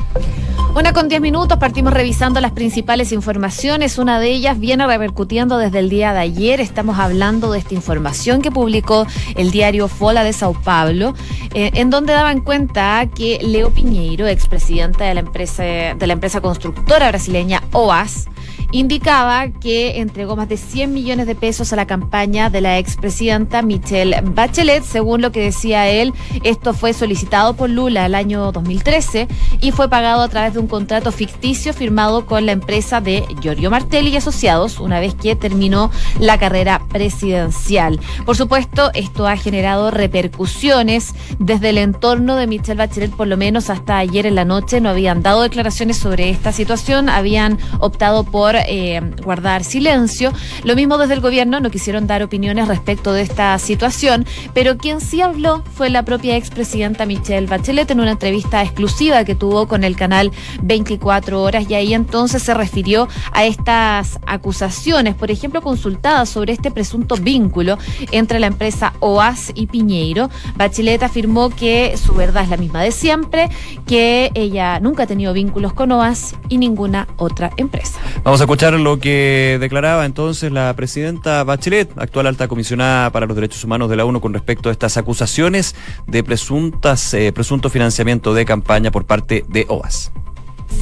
Una 0.73 0.93
con 0.93 1.09
diez 1.09 1.19
minutos, 1.19 1.57
partimos 1.57 1.93
revisando 1.93 2.39
las 2.39 2.53
principales 2.53 3.11
informaciones. 3.11 3.97
Una 3.97 4.21
de 4.21 4.29
ellas 4.29 4.57
viene 4.57 4.87
repercutiendo 4.87 5.57
desde 5.57 5.79
el 5.79 5.89
día 5.89 6.13
de 6.13 6.21
ayer. 6.21 6.61
Estamos 6.61 6.97
hablando 6.97 7.51
de 7.51 7.59
esta 7.59 7.73
información 7.73 8.41
que 8.41 8.51
publicó 8.51 9.05
el 9.35 9.51
diario 9.51 9.89
Fola 9.89 10.23
de 10.23 10.31
Sao 10.31 10.53
Paulo, 10.53 11.13
eh, 11.53 11.71
en 11.73 11.89
donde 11.89 12.13
daban 12.13 12.39
cuenta 12.39 13.05
que 13.13 13.39
Leo 13.41 13.69
Piñeiro, 13.71 14.27
expresidente 14.27 15.03
de 15.03 15.13
la 15.13 15.19
empresa, 15.19 15.63
de 15.63 16.07
la 16.07 16.13
empresa 16.13 16.39
constructora 16.39 17.09
brasileña 17.09 17.61
OAS, 17.73 18.29
indicaba 18.71 19.49
que 19.49 19.99
entregó 19.99 20.35
más 20.35 20.49
de 20.49 20.57
100 20.57 20.93
millones 20.93 21.27
de 21.27 21.35
pesos 21.35 21.73
a 21.73 21.75
la 21.75 21.85
campaña 21.85 22.49
de 22.49 22.61
la 22.61 22.77
expresidenta 22.77 23.61
Michelle 23.61 24.21
Bachelet. 24.23 24.83
Según 24.83 25.21
lo 25.21 25.31
que 25.31 25.41
decía 25.41 25.89
él, 25.89 26.13
esto 26.43 26.73
fue 26.73 26.93
solicitado 26.93 27.55
por 27.55 27.69
Lula 27.69 28.05
el 28.05 28.15
año 28.15 28.51
2013 28.51 29.27
y 29.59 29.71
fue 29.71 29.89
pagado 29.89 30.21
a 30.21 30.29
través 30.29 30.53
de 30.53 30.59
un 30.59 30.67
contrato 30.67 31.11
ficticio 31.11 31.73
firmado 31.73 32.25
con 32.25 32.45
la 32.45 32.53
empresa 32.53 33.01
de 33.01 33.25
Giorgio 33.41 33.69
Martelli 33.69 34.11
y 34.11 34.17
Asociados 34.17 34.79
una 34.79 34.99
vez 34.99 35.15
que 35.15 35.35
terminó 35.35 35.91
la 36.19 36.37
carrera 36.37 36.81
presidencial. 36.89 37.99
Por 38.25 38.37
supuesto, 38.37 38.91
esto 38.93 39.27
ha 39.27 39.35
generado 39.35 39.91
repercusiones 39.91 41.13
desde 41.39 41.69
el 41.69 41.77
entorno 41.77 42.35
de 42.35 42.47
Michelle 42.47 42.75
Bachelet, 42.75 43.11
por 43.11 43.27
lo 43.27 43.37
menos 43.37 43.69
hasta 43.69 43.97
ayer 43.97 44.25
en 44.25 44.35
la 44.35 44.45
noche 44.45 44.81
no 44.81 44.89
habían 44.89 45.21
dado 45.21 45.41
declaraciones 45.41 45.97
sobre 45.97 46.29
esta 46.29 46.51
situación, 46.51 47.09
habían 47.09 47.57
optado 47.79 48.23
por 48.23 48.55
eh, 48.67 49.01
guardar 49.23 49.63
silencio. 49.63 50.31
Lo 50.63 50.75
mismo 50.75 50.97
desde 50.97 51.13
el 51.13 51.21
gobierno, 51.21 51.59
no 51.59 51.69
quisieron 51.69 52.07
dar 52.07 52.23
opiniones 52.23 52.67
respecto 52.67 53.13
de 53.13 53.21
esta 53.21 53.57
situación, 53.59 54.25
pero 54.53 54.77
quien 54.77 55.01
sí 55.01 55.21
habló 55.21 55.63
fue 55.73 55.89
la 55.89 56.03
propia 56.03 56.35
expresidenta 56.35 57.05
Michelle 57.05 57.47
Bachelet 57.47 57.91
en 57.91 57.99
una 57.99 58.11
entrevista 58.11 58.61
exclusiva 58.61 59.23
que 59.23 59.35
tuvo 59.35 59.67
con 59.67 59.83
el 59.83 59.95
canal 59.95 60.31
24 60.63 61.41
Horas 61.41 61.65
y 61.69 61.75
ahí 61.75 61.93
entonces 61.93 62.43
se 62.43 62.53
refirió 62.53 63.07
a 63.31 63.45
estas 63.45 64.19
acusaciones, 64.25 65.15
por 65.15 65.31
ejemplo, 65.31 65.61
consultadas 65.61 66.29
sobre 66.29 66.53
este 66.53 66.71
presunto 66.71 67.15
vínculo 67.15 67.77
entre 68.11 68.39
la 68.39 68.47
empresa 68.47 68.93
OAS 68.99 69.51
y 69.55 69.67
Piñeiro. 69.67 70.29
Bachelet 70.55 71.03
afirmó 71.03 71.49
que 71.49 71.97
su 71.97 72.13
verdad 72.13 72.43
es 72.43 72.49
la 72.49 72.57
misma 72.57 72.81
de 72.81 72.91
siempre, 72.91 73.49
que 73.85 74.31
ella 74.33 74.79
nunca 74.79 75.03
ha 75.03 75.07
tenido 75.07 75.33
vínculos 75.33 75.73
con 75.73 75.91
OAS 75.91 76.35
y 76.49 76.57
ninguna 76.57 77.07
otra 77.17 77.51
empresa. 77.57 77.99
Vamos 78.23 78.41
a 78.41 78.47
escuchar 78.51 78.73
lo 78.73 78.99
que 78.99 79.57
declaraba 79.61 80.05
entonces 80.05 80.51
la 80.51 80.75
presidenta 80.75 81.41
Bachelet, 81.45 81.89
actual 81.97 82.27
alta 82.27 82.49
comisionada 82.49 83.09
para 83.09 83.25
los 83.25 83.33
derechos 83.33 83.63
humanos 83.63 83.89
de 83.89 83.95
la 83.95 84.03
ONU, 84.03 84.19
con 84.19 84.33
respecto 84.33 84.67
a 84.67 84.73
estas 84.73 84.97
acusaciones 84.97 85.73
de 86.05 86.21
presuntas, 86.21 87.13
eh, 87.13 87.31
presunto 87.31 87.69
financiamiento 87.69 88.33
de 88.33 88.43
campaña 88.43 88.91
por 88.91 89.05
parte 89.05 89.45
de 89.47 89.65
OAS. 89.69 90.11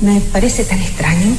Me 0.02 0.20
parece 0.20 0.64
tan 0.64 0.80
extraño 0.80 1.36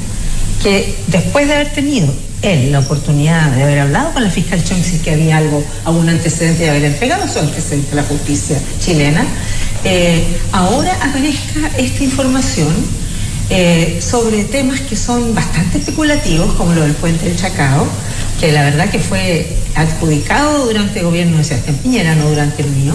que 0.63 0.95
después 1.09 1.49
de 1.49 1.55
haber 1.55 1.73
tenido 1.73 2.07
él 2.43 2.71
la 2.71 2.79
oportunidad 2.79 3.51
de 3.51 3.65
haber 3.65 3.81
hablado 3.81 4.13
con 4.13 4.23
la 4.23 4.31
fiscal 4.31 4.63
Chong 4.63 4.85
si 4.85 4.99
que 4.99 5.11
había 5.11 5.37
algo, 5.37 5.65
algún 5.85 6.09
antecedente 6.09 6.63
de 6.63 6.71
haber 6.71 6.85
entregado 6.85 7.27
su 7.27 7.41
antecedente 7.41 7.91
a 7.91 7.97
la 7.97 8.05
justicia 8.05 8.57
chilena, 8.79 9.25
eh, 9.83 10.25
ahora 10.53 10.95
aparezca 11.03 11.73
esta 11.77 12.05
información 12.05 12.69
eh, 13.51 14.01
sobre 14.01 14.45
temas 14.45 14.81
que 14.81 14.95
son 14.97 15.35
bastante 15.35 15.79
especulativos, 15.79 16.55
como 16.55 16.73
lo 16.73 16.83
del 16.83 16.95
puente 16.95 17.27
del 17.27 17.37
Chacao, 17.37 17.87
que 18.39 18.53
la 18.53 18.63
verdad 18.63 18.89
que 18.91 19.01
fue 19.01 19.57
adjudicado 19.75 20.67
durante 20.67 21.01
el 21.01 21.07
gobierno 21.07 21.37
de 21.37 21.45
Sebastián 21.45 21.77
Piñera, 21.83 22.15
no 22.15 22.29
durante 22.29 22.63
el 22.63 22.71
mío. 22.71 22.95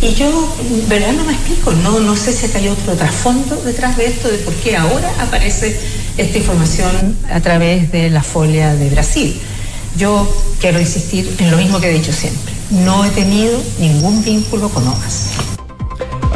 Y 0.00 0.14
yo, 0.14 0.56
verdad, 0.88 1.12
no 1.12 1.24
me 1.24 1.32
explico, 1.32 1.72
no, 1.72 1.98
no 2.00 2.16
sé 2.16 2.32
si 2.32 2.54
hay 2.56 2.68
otro 2.68 2.94
trasfondo 2.94 3.56
detrás 3.64 3.96
de 3.96 4.06
esto, 4.06 4.28
de 4.28 4.38
por 4.38 4.54
qué 4.54 4.76
ahora 4.76 5.10
aparece 5.20 5.80
esta 6.16 6.38
información 6.38 7.16
a 7.32 7.40
través 7.40 7.90
de 7.90 8.10
la 8.10 8.22
folia 8.22 8.74
de 8.74 8.90
Brasil. 8.90 9.40
Yo 9.96 10.30
quiero 10.60 10.78
insistir 10.78 11.34
en 11.38 11.50
lo 11.50 11.56
mismo 11.56 11.80
que 11.80 11.90
he 11.90 11.94
dicho 11.94 12.12
siempre. 12.12 12.52
No 12.70 13.04
he 13.04 13.10
tenido 13.10 13.60
ningún 13.80 14.22
vínculo 14.22 14.68
con 14.68 14.86
OAS. 14.86 15.57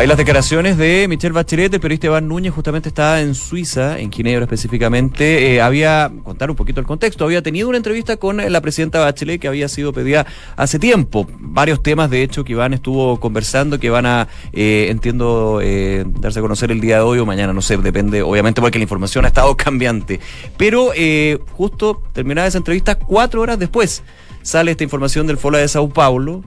Hay 0.03 0.09
las 0.09 0.19
declaraciones 0.19 0.79
de 0.79 1.07
Michelle 1.09 1.33
Bachelet, 1.33 1.73
el 1.73 1.79
periodista 1.79 2.09
Iván 2.09 2.27
Núñez 2.27 2.53
justamente 2.53 2.89
estaba 2.89 3.21
en 3.21 3.37
Suiza, 3.37 4.01
en 4.01 4.11
Ginebra 4.11 4.47
específicamente. 4.47 5.55
Eh, 5.55 5.61
había, 5.63 6.11
contar 6.25 6.51
un 6.51 6.57
poquito 6.57 6.81
el 6.81 6.87
contexto, 6.87 7.25
había 7.25 7.41
tenido 7.41 7.69
una 7.69 7.77
entrevista 7.77 8.17
con 8.17 8.39
la 8.39 8.61
presidenta 8.61 8.99
Bachelet 8.99 9.41
que 9.41 9.47
había 9.47 9.69
sido 9.69 9.93
pedida 9.93 10.27
hace 10.57 10.81
tiempo. 10.81 11.29
Varios 11.39 11.85
temas, 11.85 12.11
de 12.11 12.25
hecho, 12.25 12.43
que 12.43 12.51
Iván 12.51 12.75
estuvo 12.75 13.21
conversando, 13.21 13.79
que 13.79 13.91
van 13.91 14.07
a, 14.07 14.27
eh, 14.53 14.89
entiendo, 14.91 15.61
eh, 15.63 16.05
darse 16.19 16.41
a 16.41 16.43
conocer 16.43 16.73
el 16.73 16.81
día 16.81 16.97
de 16.97 17.03
hoy 17.03 17.21
o 17.21 17.25
mañana, 17.25 17.53
no 17.53 17.63
sé, 17.63 17.77
depende, 17.77 18.23
obviamente, 18.23 18.61
porque 18.61 18.81
la 18.81 18.83
información 18.83 19.25
ha 19.25 19.29
estado 19.29 19.57
cambiante. 19.57 20.19
Pero 20.57 20.91
justo 21.53 22.03
terminada 22.13 22.49
esa 22.49 22.59
entrevista, 22.59 22.97
cuatro 22.97 23.41
horas 23.41 23.57
después 23.57 24.03
sale 24.43 24.73
esta 24.73 24.83
información 24.83 25.29
del 25.29 25.39
Fola 25.39 25.59
de 25.59 25.69
Sao 25.69 25.89
Paulo 25.89 26.43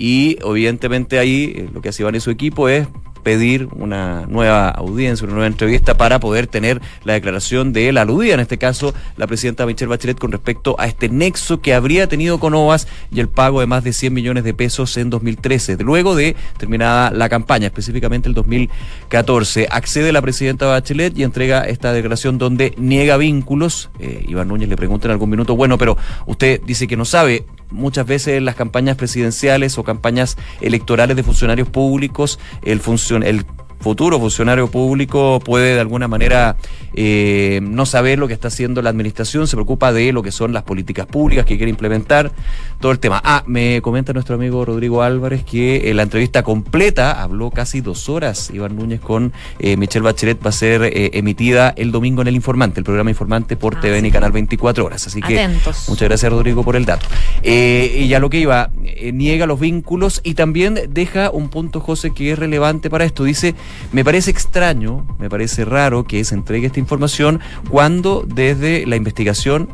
y 0.00 0.38
evidentemente 0.42 1.18
ahí 1.18 1.52
eh, 1.54 1.68
lo 1.72 1.82
que 1.82 1.90
hacían 1.90 2.14
en 2.14 2.22
su 2.22 2.30
equipo 2.30 2.70
es 2.70 2.88
pedir 3.22 3.68
una 3.72 4.24
nueva 4.26 4.70
audiencia, 4.70 5.24
una 5.24 5.34
nueva 5.34 5.46
entrevista 5.46 5.98
para 5.98 6.18
poder 6.20 6.46
tener 6.46 6.80
la 7.04 7.12
declaración 7.12 7.74
de 7.74 7.92
la 7.92 8.00
aludida, 8.02 8.32
en 8.32 8.40
este 8.40 8.56
caso 8.56 8.94
la 9.18 9.26
presidenta 9.26 9.66
Michelle 9.66 9.90
Bachelet, 9.90 10.18
con 10.18 10.32
respecto 10.32 10.74
a 10.78 10.86
este 10.86 11.10
nexo 11.10 11.60
que 11.60 11.74
habría 11.74 12.06
tenido 12.06 12.40
con 12.40 12.54
OAS 12.54 12.88
y 13.12 13.20
el 13.20 13.28
pago 13.28 13.60
de 13.60 13.66
más 13.66 13.84
de 13.84 13.92
100 13.92 14.14
millones 14.14 14.42
de 14.44 14.54
pesos 14.54 14.96
en 14.96 15.10
2013, 15.10 15.76
luego 15.80 16.16
de 16.16 16.34
terminada 16.56 17.10
la 17.10 17.28
campaña, 17.28 17.66
específicamente 17.66 18.26
el 18.26 18.34
2014. 18.34 19.68
Accede 19.70 20.12
la 20.12 20.22
presidenta 20.22 20.64
Bachelet 20.64 21.16
y 21.18 21.24
entrega 21.24 21.64
esta 21.64 21.92
declaración 21.92 22.38
donde 22.38 22.74
niega 22.78 23.18
vínculos. 23.18 23.90
Eh, 23.98 24.24
Iván 24.28 24.48
Núñez 24.48 24.70
le 24.70 24.76
pregunta 24.78 25.08
en 25.08 25.12
algún 25.12 25.28
minuto, 25.28 25.56
bueno, 25.56 25.76
pero 25.76 25.98
usted 26.24 26.62
dice 26.64 26.88
que 26.88 26.96
no 26.96 27.04
sabe, 27.04 27.44
muchas 27.70 28.06
veces 28.06 28.38
en 28.38 28.44
las 28.44 28.54
campañas 28.54 28.96
presidenciales 28.96 29.78
o 29.78 29.84
campañas 29.84 30.36
electorales 30.60 31.16
de 31.16 31.22
funcionarios 31.22 31.68
públicos, 31.68 32.38
el, 32.62 32.80
el 33.22 33.46
futuro 33.80 34.18
funcionario 34.18 34.70
público 34.70 35.40
puede 35.44 35.74
de 35.74 35.80
alguna 35.80 36.06
manera 36.06 36.56
eh, 36.94 37.60
no 37.62 37.86
saber 37.86 38.18
lo 38.18 38.28
que 38.28 38.34
está 38.34 38.48
haciendo 38.48 38.82
la 38.82 38.90
administración, 38.90 39.46
se 39.46 39.56
preocupa 39.56 39.92
de 39.92 40.12
lo 40.12 40.22
que 40.22 40.32
son 40.32 40.52
las 40.52 40.62
políticas 40.64 41.06
públicas 41.06 41.46
que 41.46 41.56
quiere 41.56 41.70
implementar, 41.70 42.30
todo 42.78 42.92
el 42.92 42.98
tema. 42.98 43.20
Ah, 43.24 43.42
me 43.46 43.80
comenta 43.82 44.12
nuestro 44.12 44.34
amigo 44.34 44.64
Rodrigo 44.64 45.02
Álvarez 45.02 45.44
que 45.44 45.90
en 45.90 45.96
la 45.96 46.02
entrevista 46.02 46.42
completa 46.42 47.22
habló 47.22 47.50
casi 47.50 47.80
dos 47.80 48.08
horas 48.08 48.50
Iván 48.52 48.76
Núñez 48.76 49.00
con 49.00 49.32
eh, 49.58 49.76
Michelle 49.76 50.04
Bachelet, 50.04 50.44
va 50.44 50.50
a 50.50 50.52
ser 50.52 50.82
eh, 50.82 51.10
emitida 51.14 51.72
el 51.76 51.90
domingo 51.90 52.22
en 52.22 52.28
El 52.28 52.36
Informante, 52.36 52.80
el 52.80 52.84
programa 52.84 53.10
Informante 53.10 53.56
por 53.56 53.76
ah, 53.76 53.80
TVN 53.80 54.06
y 54.06 54.10
Canal 54.10 54.32
24 54.32 54.84
Horas. 54.84 55.06
Así 55.06 55.20
que 55.22 55.48
muchas 55.88 56.08
gracias 56.08 56.30
Rodrigo 56.30 56.62
por 56.62 56.76
el 56.76 56.84
dato. 56.84 57.06
y 57.42 58.08
ya 58.08 58.18
lo 58.18 58.28
que 58.30 58.38
iba, 58.38 58.70
niega 59.12 59.46
los 59.46 59.58
vínculos 59.58 60.20
y 60.22 60.34
también 60.34 60.78
deja 60.90 61.30
un 61.30 61.48
punto, 61.48 61.80
José, 61.80 62.12
que 62.12 62.32
es 62.32 62.38
relevante 62.38 62.90
para 62.90 63.04
esto. 63.04 63.24
Dice, 63.24 63.54
me 63.92 64.04
parece 64.04 64.30
extraño, 64.30 65.06
me 65.18 65.28
parece 65.28 65.64
raro 65.64 66.04
que 66.04 66.24
se 66.24 66.34
entregue 66.34 66.66
esta 66.66 66.80
información 66.80 67.40
cuando 67.68 68.24
desde 68.26 68.86
la 68.86 68.96
investigación 68.96 69.68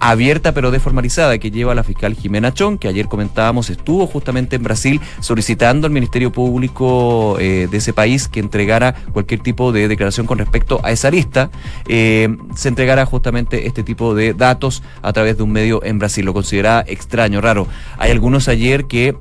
abierta 0.00 0.52
pero 0.52 0.70
deformalizada 0.70 1.38
que 1.38 1.50
lleva 1.50 1.74
la 1.74 1.84
fiscal 1.84 2.14
Jimena 2.14 2.52
Chón, 2.54 2.78
que 2.78 2.88
ayer 2.88 3.06
comentábamos 3.06 3.70
estuvo 3.70 4.06
justamente 4.06 4.56
en 4.56 4.62
Brasil 4.62 5.00
solicitando 5.20 5.86
al 5.86 5.92
Ministerio 5.92 6.32
Público 6.32 7.36
eh, 7.38 7.68
de 7.70 7.76
ese 7.76 7.92
país 7.92 8.28
que 8.28 8.40
entregara 8.40 8.94
cualquier 9.12 9.40
tipo 9.40 9.72
de 9.72 9.88
declaración 9.88 10.26
con 10.26 10.38
respecto 10.38 10.80
a 10.82 10.90
esa 10.90 11.10
lista, 11.10 11.50
eh, 11.86 12.34
se 12.54 12.68
entregara 12.68 13.04
justamente 13.06 13.66
este 13.66 13.82
tipo 13.82 14.14
de 14.14 14.34
datos 14.34 14.82
a 15.02 15.12
través 15.12 15.36
de 15.36 15.42
un 15.42 15.52
medio 15.52 15.84
en 15.84 15.98
Brasil. 15.98 16.24
Lo 16.24 16.32
considera 16.32 16.84
extraño, 16.86 17.40
raro. 17.40 17.66
Hay 17.98 18.10
algunos 18.10 18.48
ayer 18.48 18.86
que 18.86 19.16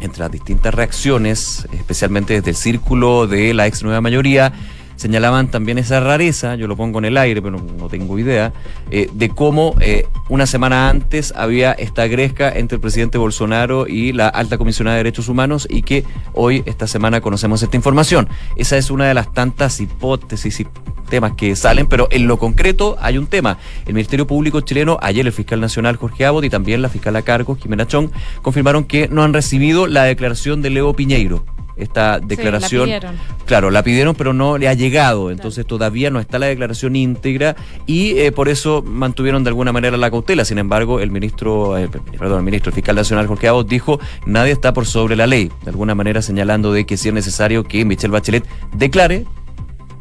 entre 0.00 0.20
las 0.20 0.30
distintas 0.30 0.74
reacciones, 0.74 1.66
especialmente 1.72 2.34
desde 2.34 2.50
el 2.50 2.56
círculo 2.56 3.26
de 3.26 3.54
la 3.54 3.66
ex 3.66 3.82
nueva 3.82 4.00
mayoría, 4.00 4.52
señalaban 4.98 5.48
también 5.48 5.78
esa 5.78 6.00
rareza, 6.00 6.56
yo 6.56 6.66
lo 6.66 6.76
pongo 6.76 6.98
en 6.98 7.06
el 7.06 7.16
aire, 7.16 7.40
pero 7.40 7.58
no, 7.58 7.88
tengo 7.88 8.18
idea, 8.18 8.52
eh, 8.90 9.08
de 9.12 9.28
cómo 9.30 9.76
eh, 9.80 10.06
una 10.28 10.44
semana 10.44 10.90
antes 10.90 11.32
había 11.36 11.72
esta 11.72 12.06
gresca 12.08 12.50
entre 12.50 12.76
el 12.76 12.80
presidente 12.80 13.16
Bolsonaro 13.16 13.86
y 13.86 14.12
la 14.12 14.28
alta 14.28 14.58
comisionada 14.58 14.96
de 14.96 15.04
derechos 15.04 15.28
humanos 15.28 15.68
y 15.70 15.82
que 15.82 16.04
hoy, 16.34 16.64
esta 16.66 16.88
semana, 16.88 17.20
conocemos 17.20 17.62
esta 17.62 17.76
información. 17.76 18.28
Esa 18.56 18.76
es 18.76 18.90
una 18.90 19.06
de 19.06 19.14
las 19.14 19.32
tantas 19.32 19.80
hipótesis 19.80 20.60
y 20.60 20.66
temas 21.08 21.32
que 21.32 21.54
salen, 21.54 21.86
pero 21.86 22.08
en 22.10 22.26
lo 22.26 22.38
concreto 22.38 22.96
hay 23.00 23.18
un 23.18 23.28
tema. 23.28 23.58
El 23.86 23.94
Ministerio 23.94 24.26
Público 24.26 24.60
chileno, 24.62 24.98
ayer 25.00 25.24
el 25.24 25.32
fiscal 25.32 25.60
nacional 25.60 25.96
Jorge 25.96 26.26
Abot 26.26 26.44
y 26.44 26.50
también 26.50 26.82
la 26.82 26.88
fiscal 26.88 27.14
a 27.14 27.22
cargo, 27.22 27.56
Jimena 27.56 27.86
Chong, 27.86 28.10
confirmaron 28.42 28.84
que 28.84 29.08
no 29.08 29.22
han 29.22 29.32
recibido 29.32 29.86
la 29.86 30.04
declaración 30.04 30.60
de 30.60 30.70
Leo 30.70 30.92
Piñeiro 30.92 31.44
esta 31.78 32.20
declaración. 32.20 32.90
claro, 33.46 33.70
la 33.70 33.82
pidieron, 33.82 34.14
pero 34.14 34.32
no 34.32 34.58
le 34.58 34.68
ha 34.68 34.74
llegado. 34.74 35.30
Entonces 35.30 35.66
todavía 35.66 36.10
no 36.10 36.20
está 36.20 36.38
la 36.38 36.46
declaración 36.46 36.96
íntegra 36.96 37.56
y 37.86 38.18
eh, 38.18 38.32
por 38.32 38.48
eso 38.48 38.82
mantuvieron 38.82 39.44
de 39.44 39.48
alguna 39.48 39.72
manera 39.72 39.96
la 39.96 40.10
cautela. 40.10 40.44
Sin 40.44 40.58
embargo, 40.58 41.00
el 41.00 41.10
ministro, 41.10 41.78
eh, 41.78 41.88
perdón, 41.88 42.38
el 42.38 42.44
ministro 42.44 42.72
fiscal 42.72 42.96
nacional 42.96 43.26
Jorge 43.26 43.48
Abot 43.48 43.68
dijo 43.68 44.00
nadie 44.26 44.52
está 44.52 44.72
por 44.72 44.86
sobre 44.86 45.16
la 45.16 45.26
ley. 45.26 45.50
De 45.64 45.70
alguna 45.70 45.94
manera 45.94 46.22
señalando 46.22 46.72
de 46.72 46.86
que 46.86 46.96
si 46.96 47.08
es 47.08 47.14
necesario 47.14 47.64
que 47.64 47.84
Michelle 47.84 48.12
Bachelet 48.12 48.44
declare, 48.74 49.24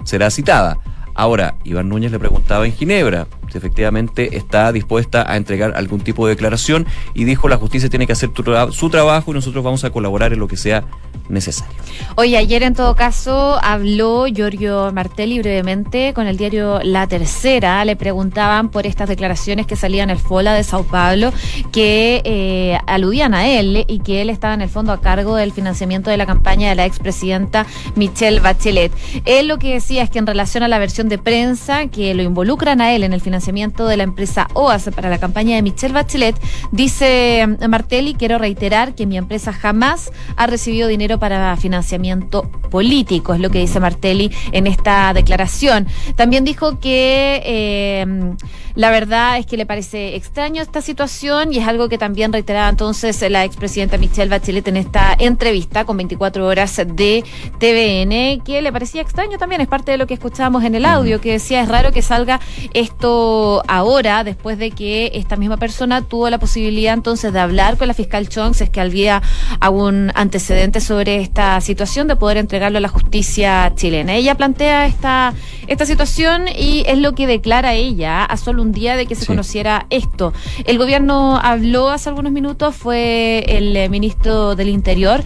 será 0.03 0.29
citada. 0.29 0.79
Ahora, 1.17 1.55
Iván 1.63 1.89
Núñez 1.89 2.11
le 2.11 2.19
preguntaba 2.19 2.67
en 2.67 2.73
Ginebra 2.73 3.25
si 3.51 3.57
efectivamente 3.57 4.37
está 4.37 4.71
dispuesta 4.71 5.25
a 5.27 5.35
entregar 5.35 5.73
algún 5.75 6.01
tipo 6.01 6.27
de 6.27 6.35
declaración 6.35 6.85
y 7.15 7.23
dijo 7.23 7.49
la 7.49 7.57
justicia 7.57 7.89
tiene 7.89 8.05
que 8.05 8.13
hacer 8.13 8.29
su 8.71 8.89
trabajo 8.91 9.31
y 9.31 9.33
nosotros 9.33 9.63
vamos 9.63 9.83
a 9.83 9.89
colaborar 9.89 10.33
en 10.33 10.39
lo 10.39 10.47
que 10.47 10.57
sea 10.57 10.83
necesario. 11.29 11.75
Oye, 12.15 12.37
ayer 12.37 12.63
en 12.63 12.73
todo 12.73 12.95
caso 12.95 13.59
habló 13.61 14.25
Giorgio 14.27 14.91
Martelli 14.93 15.39
brevemente 15.39 16.13
con 16.13 16.27
el 16.27 16.37
diario 16.37 16.79
La 16.83 17.07
Tercera. 17.07 17.83
Le 17.85 17.95
preguntaban 17.95 18.69
por 18.69 18.85
estas 18.85 19.09
declaraciones 19.09 19.67
que 19.67 19.75
salían 19.75 20.09
el 20.09 20.17
FOLA 20.17 20.53
de 20.53 20.63
Sao 20.63 20.83
Paulo 20.83 21.31
que 21.71 22.21
eh, 22.23 22.77
aludían 22.87 23.33
a 23.33 23.47
él 23.47 23.85
y 23.87 23.99
que 23.99 24.21
él 24.21 24.29
estaba 24.29 24.53
en 24.53 24.61
el 24.61 24.69
fondo 24.69 24.91
a 24.91 25.01
cargo 25.01 25.35
del 25.35 25.51
financiamiento 25.51 26.09
de 26.09 26.17
la 26.17 26.25
campaña 26.25 26.69
de 26.69 26.75
la 26.75 26.85
expresidenta 26.85 27.65
Michelle 27.95 28.39
Bachelet. 28.39 28.91
Él 29.25 29.47
lo 29.47 29.57
que 29.57 29.73
decía 29.73 30.03
es 30.03 30.09
que 30.09 30.19
en 30.19 30.27
relación 30.27 30.63
a 30.63 30.67
la 30.67 30.79
versión 30.79 31.09
de 31.09 31.17
prensa 31.17 31.87
que 31.87 32.13
lo 32.13 32.23
involucran 32.23 32.81
a 32.81 32.93
él 32.93 33.03
en 33.03 33.13
el 33.13 33.21
financiamiento 33.21 33.87
de 33.87 33.97
la 33.97 34.03
empresa 34.03 34.47
OAS 34.53 34.89
para 34.95 35.09
la 35.09 35.19
campaña 35.19 35.55
de 35.55 35.61
Michelle 35.61 35.93
Bachelet, 35.93 36.35
dice 36.71 37.47
Martelli, 37.67 38.13
quiero 38.13 38.37
reiterar 38.37 38.95
que 38.95 39.05
mi 39.05 39.17
empresa 39.17 39.53
jamás 39.53 40.11
ha 40.35 40.47
recibido 40.47 40.87
dinero 40.87 41.16
para 41.19 41.55
financiamiento 41.57 42.43
político, 42.69 43.33
es 43.33 43.39
lo 43.39 43.49
que 43.49 43.59
dice 43.59 43.79
Martelli 43.79 44.31
en 44.51 44.67
esta 44.67 45.13
declaración. 45.13 45.87
También 46.15 46.43
dijo 46.43 46.79
que 46.79 47.41
eh, 47.45 48.35
la 48.77 48.91
verdad 48.91 49.39
es 49.39 49.47
que 49.47 49.57
le 49.57 49.65
parece 49.65 50.15
extraño 50.15 50.61
esta 50.61 50.83
situación 50.83 51.51
y 51.51 51.57
es 51.57 51.67
algo 51.67 51.89
que 51.89 51.97
también 51.97 52.31
reiteraba 52.31 52.69
entonces 52.69 53.19
la 53.27 53.43
expresidenta 53.43 53.97
Michelle 53.97 54.29
Bachelet 54.29 54.67
en 54.67 54.77
esta 54.77 55.15
entrevista 55.17 55.83
con 55.83 55.97
24 55.97 56.45
horas 56.45 56.75
de 56.77 57.23
TVN, 57.57 58.43
que 58.43 58.61
le 58.61 58.71
parecía 58.71 59.01
extraño 59.01 59.39
también, 59.39 59.61
es 59.61 59.67
parte 59.67 59.91
de 59.91 59.97
lo 59.97 60.05
que 60.05 60.13
escuchábamos 60.13 60.63
en 60.63 60.75
el 60.75 60.85
audio, 60.85 61.19
que 61.19 61.31
decía 61.31 61.61
es 61.61 61.69
raro 61.69 61.91
que 61.91 62.03
salga 62.03 62.39
esto 62.75 63.63
ahora, 63.67 64.23
después 64.23 64.59
de 64.59 64.69
que 64.69 65.09
esta 65.15 65.37
misma 65.37 65.57
persona 65.57 66.03
tuvo 66.03 66.29
la 66.29 66.37
posibilidad 66.37 66.93
entonces 66.93 67.33
de 67.33 67.39
hablar 67.39 67.77
con 67.77 67.87
la 67.87 67.95
fiscal 67.95 68.29
Chong, 68.29 68.55
es 68.59 68.69
que 68.69 68.79
había 68.79 69.23
algún 69.59 70.11
antecedente 70.13 70.81
sobre 70.81 71.06
sobre 71.07 71.21
esta 71.21 71.61
situación 71.61 72.09
de 72.09 72.17
poder 72.17 72.35
entregarlo 72.35 72.79
a 72.79 72.81
la 72.81 72.89
justicia 72.89 73.71
chilena. 73.75 74.13
Ella 74.15 74.35
plantea 74.35 74.87
esta, 74.87 75.33
esta 75.67 75.85
situación 75.85 76.49
y 76.49 76.83
es 76.85 76.97
lo 76.97 77.13
que 77.13 77.27
declara 77.27 77.75
ella 77.75 78.25
a 78.25 78.35
solo 78.35 78.61
un 78.61 78.73
día 78.73 78.97
de 78.97 79.05
que 79.05 79.15
se 79.15 79.25
conociera 79.25 79.85
esto. 79.89 80.33
El 80.65 80.77
gobierno 80.77 81.39
habló 81.41 81.91
hace 81.91 82.09
algunos 82.09 82.33
minutos, 82.33 82.75
fue 82.75 83.45
el 83.47 83.75
eh, 83.77 83.87
ministro 83.87 84.55
del 84.55 84.67
Interior, 84.67 85.23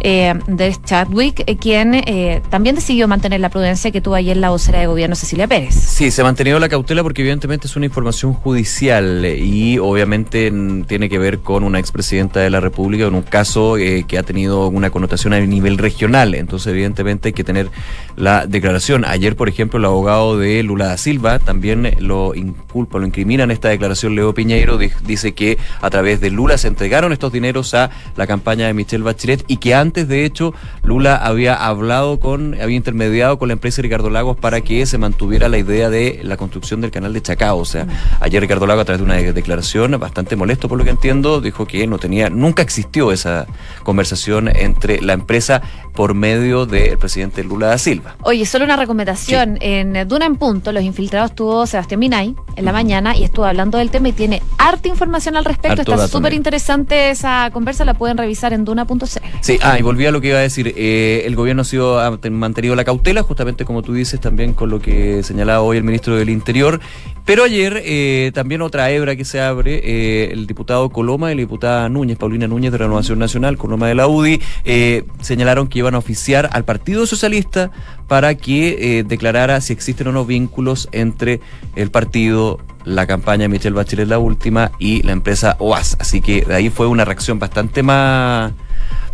eh, 0.00 0.34
de 0.46 0.76
Chadwick, 0.84 1.42
eh, 1.46 1.56
quien 1.56 1.94
eh, 1.94 2.42
también 2.50 2.74
decidió 2.74 3.08
mantener 3.08 3.40
la 3.40 3.48
prudencia 3.48 3.90
que 3.90 4.02
tuvo 4.02 4.16
ayer 4.16 4.36
la 4.36 4.50
vocera 4.50 4.80
de 4.80 4.86
gobierno 4.86 5.16
Cecilia 5.16 5.46
Pérez. 5.46 5.74
Sí, 5.74 6.10
se 6.10 6.20
ha 6.20 6.24
mantenido 6.24 6.58
la 6.58 6.68
cautela 6.68 7.02
porque 7.02 7.22
evidentemente 7.22 7.66
es 7.66 7.76
una 7.76 7.86
información 7.86 8.34
judicial 8.34 9.24
y 9.24 9.78
obviamente 9.78 10.52
tiene 10.86 11.08
que 11.08 11.18
ver 11.18 11.38
con 11.38 11.64
una 11.64 11.78
expresidenta 11.78 12.40
de 12.40 12.50
la 12.50 12.60
República 12.60 13.06
en 13.06 13.14
un 13.14 13.22
caso 13.22 13.76
que 13.76 14.18
ha 14.18 14.22
tenido 14.22 14.68
una 14.68 14.90
connotación 14.90 15.13
a 15.14 15.40
nivel 15.40 15.78
regional. 15.78 16.34
Entonces, 16.34 16.72
evidentemente 16.72 17.28
hay 17.28 17.32
que 17.32 17.44
tener 17.44 17.70
la 18.16 18.46
declaración. 18.46 19.04
Ayer, 19.04 19.36
por 19.36 19.48
ejemplo, 19.48 19.78
el 19.78 19.84
abogado 19.84 20.38
de 20.38 20.62
Lula 20.62 20.86
da 20.86 20.96
Silva 20.96 21.38
también 21.38 21.96
lo 22.00 22.34
inculpa, 22.34 22.98
lo 22.98 23.06
incrimina 23.06 23.44
en 23.44 23.50
esta 23.50 23.68
declaración. 23.68 24.14
Leo 24.14 24.34
Piñeiro 24.34 24.78
dice 24.78 25.32
que 25.32 25.58
a 25.80 25.90
través 25.90 26.20
de 26.20 26.30
Lula 26.30 26.58
se 26.58 26.68
entregaron 26.68 27.12
estos 27.12 27.32
dineros 27.32 27.74
a 27.74 27.90
la 28.16 28.26
campaña 28.26 28.66
de 28.66 28.74
Michelle 28.74 29.04
Bachelet 29.04 29.44
y 29.48 29.58
que 29.58 29.74
antes, 29.74 30.08
de 30.08 30.24
hecho, 30.24 30.54
Lula 30.82 31.16
había 31.16 31.54
hablado 31.54 32.20
con, 32.20 32.60
había 32.60 32.76
intermediado 32.76 33.38
con 33.38 33.48
la 33.48 33.54
empresa 33.54 33.82
Ricardo 33.82 34.10
Lagos 34.10 34.36
para 34.36 34.60
que 34.60 34.86
se 34.86 34.98
mantuviera 34.98 35.48
la 35.48 35.58
idea 35.58 35.90
de 35.90 36.20
la 36.22 36.36
construcción 36.36 36.80
del 36.80 36.90
canal 36.90 37.12
de 37.12 37.22
Chacao. 37.22 37.58
O 37.58 37.64
sea, 37.64 37.86
ayer 38.20 38.40
Ricardo 38.40 38.66
Lagos, 38.66 38.82
a 38.82 38.84
través 38.84 39.00
de 39.00 39.04
una 39.04 39.14
declaración 39.32 39.98
bastante 39.98 40.36
molesto 40.36 40.68
por 40.68 40.78
lo 40.78 40.84
que 40.84 40.90
entiendo, 40.90 41.40
dijo 41.40 41.66
que 41.66 41.86
no 41.86 41.98
tenía, 41.98 42.30
nunca 42.30 42.62
existió 42.62 43.12
esa 43.12 43.46
conversación 43.82 44.48
entre 44.48 45.00
la 45.04 45.12
empresa 45.12 45.62
por 45.94 46.14
medio 46.14 46.66
del 46.66 46.98
presidente 46.98 47.44
Lula 47.44 47.68
da 47.68 47.78
Silva. 47.78 48.16
Oye, 48.22 48.44
solo 48.46 48.64
una 48.64 48.76
recomendación. 48.76 49.58
En 49.60 50.08
Duna 50.08 50.26
en 50.26 50.36
Punto, 50.36 50.72
los 50.72 50.82
infiltrados 50.82 51.34
tuvo 51.34 51.66
Sebastián 51.66 52.00
Minay 52.00 52.34
en 52.56 52.64
la 52.64 52.72
mañana 52.72 53.16
y 53.16 53.22
estuvo 53.22 53.44
hablando 53.44 53.78
del 53.78 53.90
tema 53.90 54.08
y 54.08 54.12
tiene 54.12 54.42
harta 54.58 54.88
información 54.88 55.36
al 55.36 55.44
respecto. 55.44 55.82
Está 55.82 56.08
súper 56.08 56.34
interesante 56.34 57.10
esa 57.10 57.50
conversa, 57.52 57.84
la 57.84 57.94
pueden 57.94 58.18
revisar 58.18 58.52
en 58.52 58.64
duna.cl. 58.64 59.04
Sí, 59.40 59.58
ah, 59.62 59.78
y 59.78 59.82
volví 59.82 60.06
a 60.06 60.10
lo 60.10 60.20
que 60.20 60.28
iba 60.28 60.38
a 60.38 60.42
decir. 60.42 60.74
Eh, 60.76 61.22
el 61.26 61.36
gobierno 61.36 61.62
ha, 61.62 61.64
sido, 61.64 62.00
ha 62.00 62.18
mantenido 62.30 62.74
la 62.74 62.84
cautela, 62.84 63.22
justamente 63.22 63.64
como 63.64 63.82
tú 63.82 63.92
dices, 63.92 64.20
también 64.20 64.52
con 64.52 64.70
lo 64.70 64.80
que 64.80 65.22
señalaba 65.22 65.60
hoy 65.60 65.76
el 65.76 65.84
ministro 65.84 66.16
del 66.16 66.28
Interior. 66.28 66.80
Pero 67.24 67.44
ayer 67.44 67.80
eh, 67.84 68.32
también 68.34 68.60
otra 68.60 68.90
hebra 68.90 69.16
que 69.16 69.24
se 69.24 69.40
abre, 69.40 69.80
eh, 69.82 70.32
el 70.32 70.46
diputado 70.46 70.90
Coloma 70.90 71.32
y 71.32 71.34
la 71.34 71.40
diputada 71.40 71.88
Núñez, 71.88 72.18
Paulina 72.18 72.46
Núñez 72.46 72.70
de 72.72 72.78
Renovación 72.78 73.18
Nacional, 73.18 73.56
Coloma 73.56 73.88
de 73.88 73.94
la 73.94 74.06
UDI, 74.06 74.42
señalaron 75.20 75.68
que 75.68 75.80
iban 75.80 75.94
a 75.94 75.98
oficiar 75.98 76.50
al 76.52 76.64
Partido 76.64 77.06
Socialista 77.06 77.70
para 78.08 78.34
que 78.34 79.04
declarara 79.06 79.60
si 79.60 79.72
existen 79.72 80.08
o 80.08 80.12
no 80.12 80.24
vínculos 80.24 80.88
entre 80.92 81.40
el 81.74 81.90
partido, 81.90 82.60
la 82.84 83.06
campaña 83.06 83.42
de 83.42 83.48
Michelle 83.48 83.74
Bachelet 83.74 84.08
la 84.08 84.18
última 84.18 84.72
y 84.78 85.02
la 85.02 85.12
empresa 85.12 85.56
OAS. 85.58 85.96
Así 85.98 86.20
que 86.20 86.44
de 86.44 86.54
ahí 86.54 86.68
fue 86.70 86.86
una 86.86 87.04
reacción 87.04 87.38
bastante 87.38 87.82
más 87.82 88.52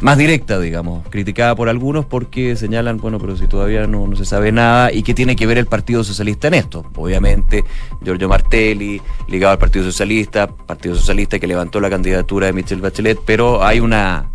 más 0.00 0.16
directa, 0.16 0.58
digamos, 0.58 1.06
criticada 1.10 1.54
por 1.54 1.68
algunos 1.68 2.06
porque 2.06 2.56
señalan, 2.56 2.96
bueno, 2.96 3.18
pero 3.18 3.36
si 3.36 3.46
todavía 3.46 3.86
no, 3.86 4.06
no 4.06 4.16
se 4.16 4.24
sabe 4.24 4.50
nada, 4.50 4.90
y 4.92 5.02
qué 5.02 5.12
tiene 5.12 5.36
que 5.36 5.46
ver 5.46 5.58
el 5.58 5.66
Partido 5.66 6.02
Socialista 6.04 6.48
en 6.48 6.54
esto. 6.54 6.86
Obviamente, 6.96 7.64
Giorgio 8.02 8.28
Martelli, 8.28 9.00
ligado 9.28 9.52
al 9.52 9.58
Partido 9.58 9.84
Socialista, 9.84 10.46
Partido 10.48 10.94
Socialista 10.94 11.38
que 11.38 11.46
levantó 11.46 11.80
la 11.80 11.90
candidatura 11.90 12.46
de 12.46 12.54
Michelle 12.54 12.80
Bachelet, 12.80 13.18
pero 13.26 13.62
hay 13.62 13.80
una 13.80 14.30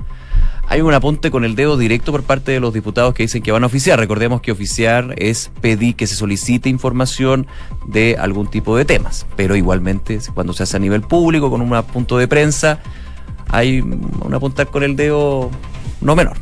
hay 0.67 0.81
un 0.81 0.93
apunte 0.93 1.31
con 1.31 1.45
el 1.45 1.55
dedo 1.55 1.77
directo 1.77 2.11
por 2.11 2.23
parte 2.23 2.51
de 2.51 2.59
los 2.59 2.73
diputados 2.73 3.13
que 3.13 3.23
dicen 3.23 3.41
que 3.41 3.51
van 3.51 3.63
a 3.63 3.67
oficiar. 3.67 3.99
Recordemos 3.99 4.41
que 4.41 4.51
oficiar 4.51 5.13
es 5.17 5.51
pedir 5.61 5.95
que 5.95 6.07
se 6.07 6.15
solicite 6.15 6.69
información 6.69 7.47
de 7.87 8.17
algún 8.19 8.49
tipo 8.49 8.75
de 8.75 8.85
temas, 8.85 9.25
pero 9.35 9.55
igualmente 9.55 10.19
cuando 10.33 10.53
se 10.53 10.63
hace 10.63 10.77
a 10.77 10.79
nivel 10.79 11.01
público 11.01 11.49
con 11.49 11.61
un 11.61 11.83
punto 11.83 12.17
de 12.17 12.27
prensa 12.27 12.79
hay 13.49 13.81
un 13.81 14.33
apuntar 14.33 14.67
con 14.67 14.83
el 14.83 14.95
dedo 14.95 15.51
no 16.01 16.15
menor. 16.15 16.37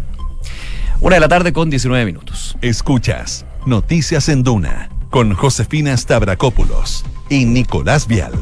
Una 1.02 1.16
de 1.16 1.20
la 1.20 1.28
tarde 1.28 1.52
con 1.52 1.70
19 1.70 2.06
minutos. 2.06 2.58
Escuchas 2.62 3.46
Noticias 3.66 4.30
en 4.30 4.44
Duna 4.44 4.90
con 5.10 5.34
Josefina 5.34 5.96
Stavrakopoulos 5.96 7.04
y 7.30 7.46
Nicolás 7.46 8.08
Vial 8.08 8.34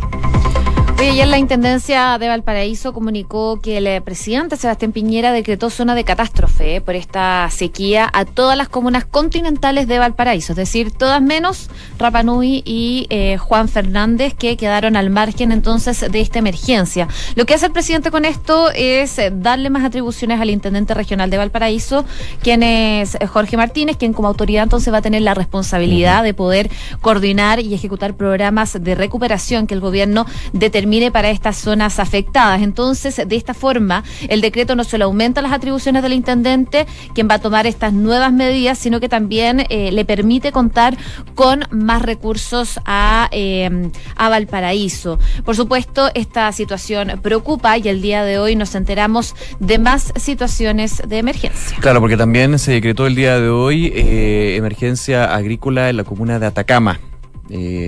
ayer 1.10 1.28
la 1.28 1.40
Intendencia 1.40 2.18
de 2.20 2.28
Valparaíso 2.28 2.94
comunicó 2.94 3.60
que 3.60 3.78
el 3.78 4.04
presidente 4.04 4.56
Sebastián 4.56 4.92
Piñera 4.92 5.32
decretó 5.32 5.72
zona 5.72 5.96
de 5.96 6.04
catástrofe 6.04 6.76
eh, 6.76 6.82
por 6.82 6.96
esta 6.96 7.50
sequía 7.50 8.08
a 8.14 8.26
todas 8.26 8.56
las 8.56 8.70
comunas 8.70 9.06
continentales 9.06 9.88
de 9.88 9.98
Valparaíso, 9.98 10.54
es 10.54 10.58
decir, 10.58 10.92
todas 10.92 11.22
menos 11.22 11.70
Rapanui 11.98 12.62
y 12.66 13.08
eh, 13.10 13.38
Juan 13.38 13.68
Fernández, 13.68 14.36
que 14.36 14.58
quedaron 14.58 14.96
al 14.96 15.10
margen 15.10 15.52
entonces 15.52 16.06
de 16.12 16.22
esta 16.22 16.40
emergencia. 16.40 17.08
Lo 17.36 17.46
que 17.46 17.56
hace 17.56 17.66
el 17.66 17.72
presidente 17.72 18.12
con 18.12 18.24
esto 18.24 18.70
es 18.76 19.18
eh, 19.18 19.32
darle 19.34 19.72
más 19.72 19.84
atribuciones 19.84 20.40
al 20.40 20.52
intendente 20.52 20.94
regional 20.94 21.32
de 21.32 21.38
Valparaíso, 21.38 22.06
quien 22.44 22.62
es 22.62 23.18
Jorge 23.28 23.58
Martínez, 23.58 23.98
quien 23.98 24.14
como 24.14 24.28
autoridad 24.28 24.64
entonces 24.64 24.94
va 24.94 24.98
a 24.98 25.02
tener 25.02 25.24
la 25.24 25.34
responsabilidad 25.34 26.24
de 26.24 26.34
poder 26.34 26.70
coordinar 27.02 27.60
y 27.60 27.74
ejecutar 27.74 28.14
programas 28.14 28.78
de 28.80 28.94
recuperación 28.94 29.66
que 29.66 29.74
el 29.74 29.80
gobierno 29.80 30.28
determina 30.54 30.91
mire 30.92 31.10
para 31.10 31.30
estas 31.30 31.56
zonas 31.56 32.00
afectadas. 32.00 32.62
Entonces, 32.62 33.22
de 33.26 33.36
esta 33.38 33.54
forma, 33.54 34.04
el 34.28 34.42
decreto 34.42 34.76
no 34.76 34.84
solo 34.84 35.06
aumenta 35.06 35.42
las 35.42 35.54
atribuciones 35.54 36.04
del 36.04 36.12
intendente, 36.12 36.86
quien 37.16 37.30
va 37.30 37.36
a 37.36 37.40
tomar 37.40 37.66
estas 37.66 37.94
nuevas 37.94 38.34
medidas, 38.34 38.78
sino 38.78 39.00
que 39.00 39.08
también 39.08 39.66
eh, 39.70 39.94
le 39.94 40.04
permite 40.04 40.52
contar 40.52 40.98
con 41.34 41.64
más 41.72 42.02
recursos 42.02 42.78
a, 42.86 43.30
eh, 43.32 43.90
a 44.18 44.28
Valparaíso. 44.28 45.18
Por 45.46 45.56
supuesto, 45.56 46.12
esta 46.14 46.52
situación 46.52 47.22
preocupa 47.24 47.78
y 47.78 47.88
el 47.88 48.02
día 48.02 48.26
de 48.26 48.38
hoy 48.38 48.58
nos 48.58 48.76
enteramos 48.76 49.34
de 49.62 49.80
más 49.80 50.12
situaciones 50.18 51.02
de 51.08 51.20
emergencia. 51.20 51.78
Claro, 51.80 52.02
porque 52.02 52.18
también 52.18 52.60
se 52.60 52.74
decretó 52.74 53.08
el 53.08 53.16
día 53.16 53.40
de 53.40 53.48
hoy 53.48 53.94
eh, 53.96 54.58
emergencia 54.58 55.34
agrícola 55.34 55.90
en 55.90 55.96
la 55.96 56.04
comuna 56.04 56.38
de 56.38 56.48
Atacama. 56.48 57.00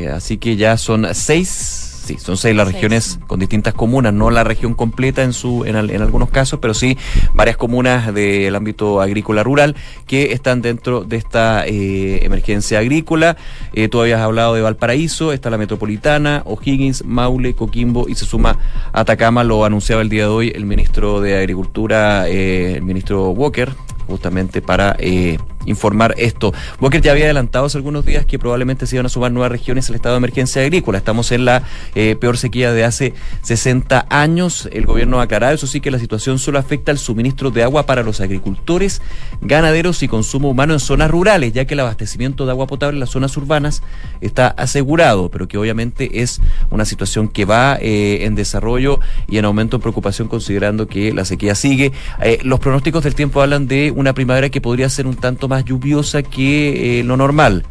así 0.09 0.37
que 0.37 0.55
ya 0.55 0.77
son 0.77 1.07
seis 1.13 1.92
Sí, 2.03 2.17
son 2.19 2.35
seis 2.35 2.53
las 2.53 2.67
regiones 2.67 3.17
con 3.27 3.39
distintas 3.39 3.73
comunas, 3.73 4.13
no 4.13 4.29
la 4.29 4.43
región 4.43 4.73
completa 4.73 5.23
en 5.23 5.31
su 5.31 5.63
en, 5.63 5.77
en 5.77 6.01
algunos 6.01 6.29
casos, 6.29 6.59
pero 6.61 6.73
sí 6.73 6.97
varias 7.33 7.55
comunas 7.55 8.13
del 8.13 8.53
ámbito 8.57 8.99
agrícola 8.99 9.41
rural 9.41 9.77
que 10.05 10.33
están 10.33 10.61
dentro 10.61 11.05
de 11.05 11.15
esta 11.15 11.65
eh, 11.65 12.25
emergencia 12.25 12.79
agrícola. 12.79 13.37
Eh, 13.71 13.87
tú 13.87 14.01
habías 14.01 14.19
hablado 14.19 14.53
de 14.53 14.61
Valparaíso, 14.61 15.31
está 15.31 15.49
la 15.49 15.57
metropolitana, 15.57 16.43
O'Higgins, 16.45 17.05
Maule, 17.05 17.53
Coquimbo 17.55 18.09
y 18.09 18.15
se 18.15 18.25
suma 18.25 18.57
Atacama, 18.91 19.45
lo 19.45 19.63
anunciaba 19.63 20.01
el 20.01 20.09
día 20.09 20.23
de 20.23 20.29
hoy 20.29 20.51
el 20.53 20.65
ministro 20.65 21.21
de 21.21 21.37
Agricultura, 21.37 22.27
eh, 22.27 22.73
el 22.75 22.83
ministro 22.83 23.29
Walker, 23.29 23.71
justamente 24.07 24.61
para 24.61 24.97
eh, 24.99 25.37
informar 25.65 26.15
esto. 26.17 26.53
Walker 26.79 27.01
ya 27.01 27.11
había 27.11 27.25
adelantado 27.25 27.65
hace 27.65 27.77
algunos 27.77 28.05
días 28.05 28.25
que 28.25 28.39
probablemente 28.39 28.87
se 28.87 28.95
iban 28.95 29.05
a 29.05 29.09
sumar 29.09 29.31
nuevas 29.31 29.51
regiones 29.51 29.89
al 29.89 29.95
estado 29.95 30.15
de 30.15 30.17
emergencia 30.17 30.61
agrícola. 30.61 30.97
Estamos 30.97 31.31
en 31.31 31.45
la 31.45 31.63
eh, 31.95 32.15
peor 32.19 32.37
sequía 32.37 32.71
de 32.73 32.83
hace 32.83 33.13
60 33.41 34.07
años. 34.09 34.69
El 34.71 34.85
gobierno 34.85 35.19
ha 35.19 35.23
aclarado, 35.23 35.53
eso 35.53 35.67
sí, 35.67 35.81
que 35.81 35.91
la 35.91 35.99
situación 35.99 36.39
solo 36.39 36.59
afecta 36.59 36.91
al 36.91 36.97
suministro 36.97 37.51
de 37.51 37.63
agua 37.63 37.85
para 37.85 38.03
los 38.03 38.21
agricultores, 38.21 39.01
ganaderos 39.41 40.03
y 40.03 40.07
consumo 40.07 40.49
humano 40.49 40.73
en 40.73 40.79
zonas 40.79 41.09
rurales, 41.09 41.53
ya 41.53 41.65
que 41.65 41.73
el 41.73 41.79
abastecimiento 41.81 42.45
de 42.45 42.51
agua 42.51 42.67
potable 42.67 42.95
en 42.95 42.99
las 42.99 43.09
zonas 43.09 43.35
urbanas 43.37 43.81
está 44.21 44.47
asegurado, 44.47 45.29
pero 45.29 45.47
que 45.47 45.57
obviamente 45.57 46.21
es 46.21 46.41
una 46.69 46.85
situación 46.85 47.27
que 47.27 47.45
va 47.45 47.77
eh, 47.79 48.25
en 48.25 48.35
desarrollo 48.35 48.99
y 49.27 49.37
en 49.37 49.45
aumento 49.45 49.77
en 49.77 49.81
preocupación 49.81 50.27
considerando 50.27 50.87
que 50.87 51.13
la 51.13 51.25
sequía 51.25 51.55
sigue. 51.55 51.91
Eh, 52.21 52.39
los 52.43 52.59
pronósticos 52.59 53.03
del 53.03 53.15
tiempo 53.15 53.41
hablan 53.41 53.67
de 53.67 53.91
una 53.91 54.13
primavera 54.13 54.49
que 54.49 54.61
podría 54.61 54.89
ser 54.89 55.07
un 55.07 55.15
tanto 55.15 55.47
más 55.47 55.52
lluviosa 55.61 56.23
que 56.23 56.99
eh, 56.99 57.03
lo 57.03 57.17
normal. 57.17 57.63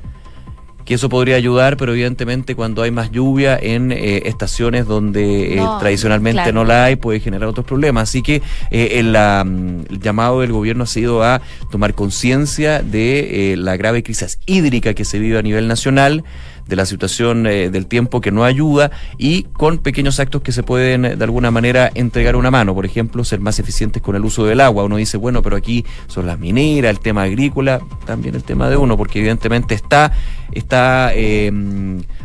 Que 0.84 0.94
eso 0.94 1.08
podría 1.08 1.36
ayudar, 1.36 1.76
pero 1.76 1.92
evidentemente 1.92 2.56
cuando 2.56 2.82
hay 2.82 2.90
más 2.90 3.12
lluvia 3.12 3.56
en 3.56 3.92
eh, 3.92 4.22
estaciones 4.24 4.84
donde 4.84 5.56
eh, 5.56 5.62
tradicionalmente 5.78 6.52
no 6.52 6.64
la 6.64 6.84
hay, 6.84 6.96
puede 6.96 7.20
generar 7.20 7.48
otros 7.48 7.64
problemas. 7.64 8.08
Así 8.08 8.20
que 8.20 8.42
el, 8.70 9.14
el, 9.14 10.00
llamado 10.00 10.40
del 10.40 10.50
gobierno 10.50 10.82
ha 10.82 10.88
sido 10.88 11.22
a 11.22 11.40
tomar 11.70 11.94
conciencia 11.94 12.82
de 12.82 13.54
la 13.56 13.76
grave 13.76 14.02
crisis 14.02 14.40
hídrica 14.44 14.92
que 14.94 15.04
se 15.04 15.20
vive 15.20 15.38
a 15.38 15.42
nivel 15.42 15.68
nacional 15.68 16.24
de 16.66 16.76
la 16.76 16.86
situación 16.86 17.46
eh, 17.46 17.70
del 17.70 17.86
tiempo 17.86 18.20
que 18.20 18.30
no 18.30 18.44
ayuda 18.44 18.90
y 19.18 19.44
con 19.44 19.78
pequeños 19.78 20.20
actos 20.20 20.42
que 20.42 20.52
se 20.52 20.62
pueden 20.62 21.04
eh, 21.04 21.16
de 21.16 21.24
alguna 21.24 21.50
manera 21.50 21.90
entregar 21.94 22.36
una 22.36 22.50
mano. 22.50 22.74
Por 22.74 22.86
ejemplo, 22.86 23.24
ser 23.24 23.40
más 23.40 23.58
eficientes 23.58 24.02
con 24.02 24.16
el 24.16 24.24
uso 24.24 24.44
del 24.44 24.60
agua. 24.60 24.84
Uno 24.84 24.96
dice, 24.96 25.16
bueno, 25.16 25.42
pero 25.42 25.56
aquí 25.56 25.84
son 26.06 26.26
las 26.26 26.38
mineras, 26.38 26.90
el 26.90 27.00
tema 27.00 27.22
agrícola, 27.22 27.80
también 28.06 28.34
el 28.34 28.44
tema 28.44 28.68
de 28.68 28.76
uno, 28.76 28.96
porque 28.96 29.18
evidentemente 29.18 29.74
está, 29.74 30.12
está 30.52 31.12
eh, 31.14 31.50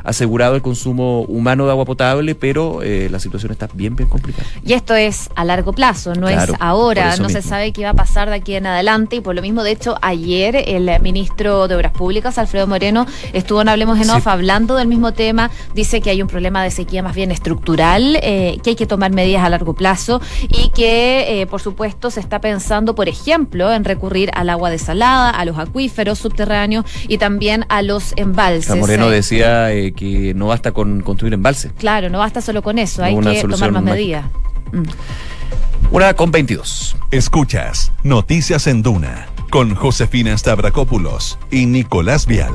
asegurado 0.04 0.56
el 0.56 0.62
consumo 0.62 1.22
humano 1.22 1.66
de 1.66 1.72
agua 1.72 1.86
potable, 1.86 2.36
pero 2.36 2.82
la 2.84 3.20
situación 3.20 3.52
está 3.52 3.68
bien, 3.74 3.96
bien 3.96 4.10
complicada. 4.10 4.48
Y 4.66 4.74
esto 4.74 4.96
es 4.96 5.30
a 5.36 5.46
largo 5.46 5.74
plazo, 5.74 6.14
no 6.16 6.28
es 6.28 6.52
ahora, 6.60 7.16
no 7.18 7.30
se 7.30 7.42
sabe 7.42 7.72
qué 7.72 7.84
va 7.84 7.92
a 7.92 7.94
pasar 7.94 8.30
de 8.30 8.36
aquí 8.36 8.56
en 8.56 8.66
adelante 8.66 9.18
y 9.18 9.22
por 9.22 9.36
lo 9.36 9.42
mismo, 9.42 9.64
de 9.64 9.72
hecho, 9.72 9.96
ayer 10.02 10.56
el 10.56 10.90
ministro 11.02 11.68
de 11.68 11.76
Obras 11.76 11.92
Públicas, 11.92 12.38
Alfredo 12.38 12.68
Moreno, 12.68 13.06
estuvo 13.34 13.62
en 13.62 13.70
Hablemos 13.70 14.00
en 14.00 14.10
Off 14.10 14.18
INDEF 14.18 14.28
hablando 14.28 14.76
del 14.76 14.88
mismo 14.88 15.14
tema, 15.14 15.52
dice 15.74 16.02
que 16.02 16.10
hay 16.10 16.22
un 16.22 16.28
problema 16.28 16.64
de 16.64 16.72
sequía 16.72 17.04
más 17.04 17.16
bien 17.16 17.32
estructural, 17.32 18.18
eh, 18.22 18.60
que 18.64 18.72
hay 18.72 18.76
que 18.76 18.86
tomar 18.86 19.12
medidas 19.12 19.44
a 19.44 19.50
largo 19.50 19.74
plazo 19.74 20.22
y 20.48 20.70
que, 20.70 21.42
eh, 21.42 21.48
por 21.48 21.62
supuesto, 21.62 22.10
se 22.10 22.20
está 22.20 22.42
pensando, 22.42 22.96
por 22.96 23.08
ejemplo, 23.08 23.72
en 23.72 23.84
recurrir 23.84 24.32
al 24.34 24.50
agua 24.50 24.70
desalada, 24.70 25.30
a 25.30 25.46
los 25.46 25.58
acuíferos 25.58 26.20
subterráneos 26.20 26.86
y 27.08 27.18
también 27.18 27.66
a 27.70 27.82
los 27.82 28.14
embalses. 28.16 28.76
Moreno 28.76 29.10
decía 29.10 29.72
que 29.98 30.34
no 30.34 30.48
basta 30.48 30.72
con 30.72 31.02
construir 31.02 31.34
embalses. 31.34 31.74
Claro, 31.78 32.10
no 32.10 32.20
basta 32.20 32.40
solo 32.40 32.62
con 32.62 32.80
eso, 32.80 33.04
hay 33.04 33.18
que 33.18 33.42
tomar 33.42 33.74
más 33.74 33.84
medidas. 33.84 34.26
Mm. 34.72 34.84
Una 35.92 36.14
con 36.14 36.32
22. 36.32 36.96
Escuchas 37.12 37.92
Noticias 38.04 38.68
en 38.68 38.84
Duna 38.84 39.28
con 39.50 39.76
Josefina 39.76 40.38
Stavrakopoulos 40.38 41.40
y 41.52 41.66
Nicolás 41.66 42.26
Vial. 42.26 42.54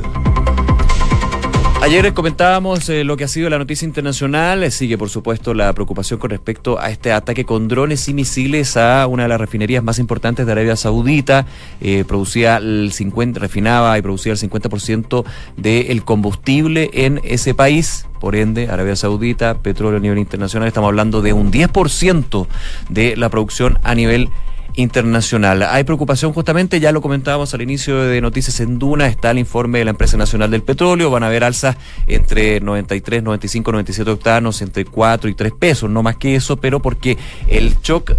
Ayer 1.83 2.15
comentábamos 2.15 2.89
eh, 2.91 3.03
lo 3.03 3.17
que 3.17 3.25
ha 3.25 3.29
sido 3.29 3.51
la 3.51 3.59
noticia 3.59 3.85
internacional. 3.85 4.71
sigue, 4.71 4.97
por 4.97 5.11
supuesto, 5.11 5.53
la 5.53 5.73
preocupación 5.73 6.21
con 6.21 6.31
respecto 6.31 6.79
a 6.79 6.93
este 6.93 7.11
ataque 7.11 7.45
con 7.45 7.67
drones 7.67 8.09
y 8.09 8.15
misiles 8.15 8.77
a 8.77 9.05
una 9.09 9.25
de 9.25 9.29
las 9.29 9.41
refinerías 9.41 9.83
más 9.83 9.99
importantes 9.99 10.47
de 10.47 10.53
Arabia 10.53 10.77
Saudita. 10.77 11.45
Eh, 11.81 12.05
producía 12.07 12.59
el 12.59 12.93
50, 12.93 13.41
refinaba 13.41 13.99
y 13.99 14.03
producía 14.03 14.31
el 14.31 14.39
50% 14.39 15.25
del 15.57 16.05
combustible 16.05 16.89
en 16.93 17.21
ese 17.25 17.53
país. 17.53 18.07
Por 18.21 18.37
ende, 18.37 18.69
Arabia 18.69 18.95
Saudita, 18.95 19.55
petróleo 19.59 19.99
a 19.99 20.01
nivel 20.01 20.19
internacional, 20.19 20.69
estamos 20.69 20.87
hablando 20.87 21.21
de 21.21 21.33
un 21.33 21.51
10% 21.51 22.47
de 22.91 23.17
la 23.17 23.29
producción 23.29 23.81
a 23.83 23.97
nivel 23.97 24.21
internacional 24.21 24.52
internacional. 24.75 25.63
Hay 25.63 25.85
preocupación 25.85 26.33
justamente, 26.33 26.81
ya 26.81 26.93
lo 26.93 27.01
comentábamos 27.01 27.53
al 27.55 27.63
inicio 27.63 28.03
de 28.03 28.21
Noticias 28.21 28.61
en 28.61 28.79
Duna, 28.79 29.07
está 29.07 29.31
el 29.31 29.39
informe 29.39 29.79
de 29.79 29.85
la 29.85 29.91
Empresa 29.91 30.17
Nacional 30.17 30.51
del 30.51 30.63
Petróleo, 30.63 31.11
van 31.11 31.23
a 31.23 31.27
haber 31.27 31.45
alzas 31.45 31.77
entre 32.07 32.61
93, 32.61 33.23
95, 33.23 33.73
97 33.73 34.11
octanos, 34.11 34.63
entre 34.63 34.85
4 34.85 35.31
y 35.31 35.35
3 35.35 35.53
pesos, 35.53 35.91
no 35.91 36.03
más 36.03 36.17
que 36.17 36.35
eso, 36.35 36.57
pero 36.57 36.81
porque 36.81 37.19
el 37.49 37.77
shock 37.81 38.13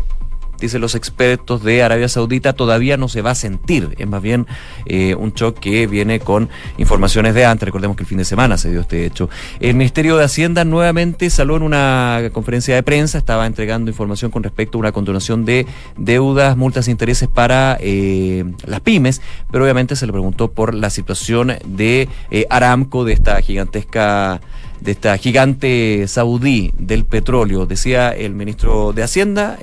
dicen 0.63 0.82
los 0.82 0.95
expertos 0.95 1.63
de 1.63 1.84
Arabia 1.84 2.08
Saudita, 2.08 2.54
todavía 2.54 2.97
no 2.97 3.08
se 3.08 3.21
va 3.21 3.32
a 3.32 3.36
sentir. 3.36 3.89
Es 3.97 4.08
más 4.08 4.21
bien 4.21 4.47
eh, 4.86 5.15
un 5.15 5.34
shock 5.34 5.60
que 5.60 5.88
viene 5.88 6.19
con 6.19 6.49
informaciones 6.78 7.36
de 7.36 7.45
antes. 7.45 7.65
Recordemos 7.65 7.97
que 7.97 8.04
el 8.04 8.08
fin 8.08 8.17
de 8.17 8.26
semana 8.26 8.58
se 8.58 8.71
dio 8.71 8.82
este 8.82 9.06
hecho. 9.06 9.30
El 9.60 9.76
Ministerio 9.76 10.17
de 10.17 10.23
Hacienda 10.23 10.63
nuevamente 10.63 11.30
salió 11.30 11.58
en 11.58 11.63
una 11.63 12.30
conferencia 12.32 12.76
de 12.76 12.84
prensa, 12.84 13.17
estaba 13.17 13.45
entregando 13.45 13.91
información 13.91 14.32
con 14.32 14.43
respecto 14.43 14.78
a 14.78 14.80
una 14.80 14.91
continuación 14.91 15.45
de 15.45 15.65
deudas, 15.97 16.56
multas 16.56 16.88
e 16.88 16.91
intereses 16.91 17.28
para 17.28 17.78
eh, 17.82 18.45
las 18.65 18.80
pymes, 18.80 19.21
pero 19.52 19.65
obviamente 19.65 19.95
se 19.95 20.06
le 20.06 20.13
preguntó 20.13 20.52
por 20.52 20.73
la 20.73 20.89
situación 20.89 21.54
de 21.65 22.08
eh, 22.32 22.47
Aramco, 22.49 23.04
de 23.04 23.13
esta 23.13 23.41
gigantesca 23.41 24.41
de 24.80 24.91
esta 24.91 25.17
gigante 25.17 26.06
saudí 26.10 26.73
del 26.78 27.06
petróleo, 27.06 27.65
decía 27.65 28.10
el 28.10 28.34
ministro 28.34 28.91
de 28.91 29.04
Hacienda. 29.04 29.58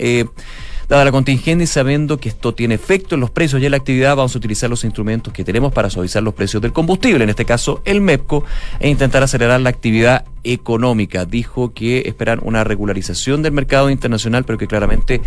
Dada 0.91 1.05
la 1.05 1.13
contingencia 1.13 1.63
y 1.63 1.67
sabiendo 1.69 2.19
que 2.19 2.29
esto 2.29 2.53
tiene 2.53 2.75
efecto 2.75 3.15
en 3.15 3.21
los 3.21 3.31
precios 3.31 3.63
y 3.63 3.65
en 3.65 3.71
la 3.71 3.77
actividad, 3.77 4.17
vamos 4.17 4.35
a 4.35 4.39
utilizar 4.39 4.69
los 4.69 4.83
instrumentos 4.83 5.33
que 5.33 5.45
tenemos 5.45 5.73
para 5.73 5.89
suavizar 5.89 6.21
los 6.21 6.35
precios 6.35 6.61
del 6.61 6.73
combustible, 6.73 7.23
en 7.23 7.31
este 7.31 7.45
caso 7.45 7.81
el 7.85 8.01
MEPCO, 8.01 8.43
e 8.81 8.89
intentar 8.89 9.23
acelerar 9.23 9.61
la 9.61 9.71
actividad 9.71 10.25
económica. 10.43 11.27
Dijo 11.27 11.73
que 11.75 12.03
esperan 12.07 12.41
una 12.43 12.65
regularización 12.65 13.41
del 13.41 13.53
mercado 13.53 13.89
internacional, 13.89 14.43
pero 14.43 14.59
que 14.59 14.67
claramente 14.67 15.21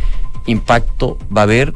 impacto 0.47 1.17
va 1.33 1.41
a 1.41 1.43
haber 1.45 1.73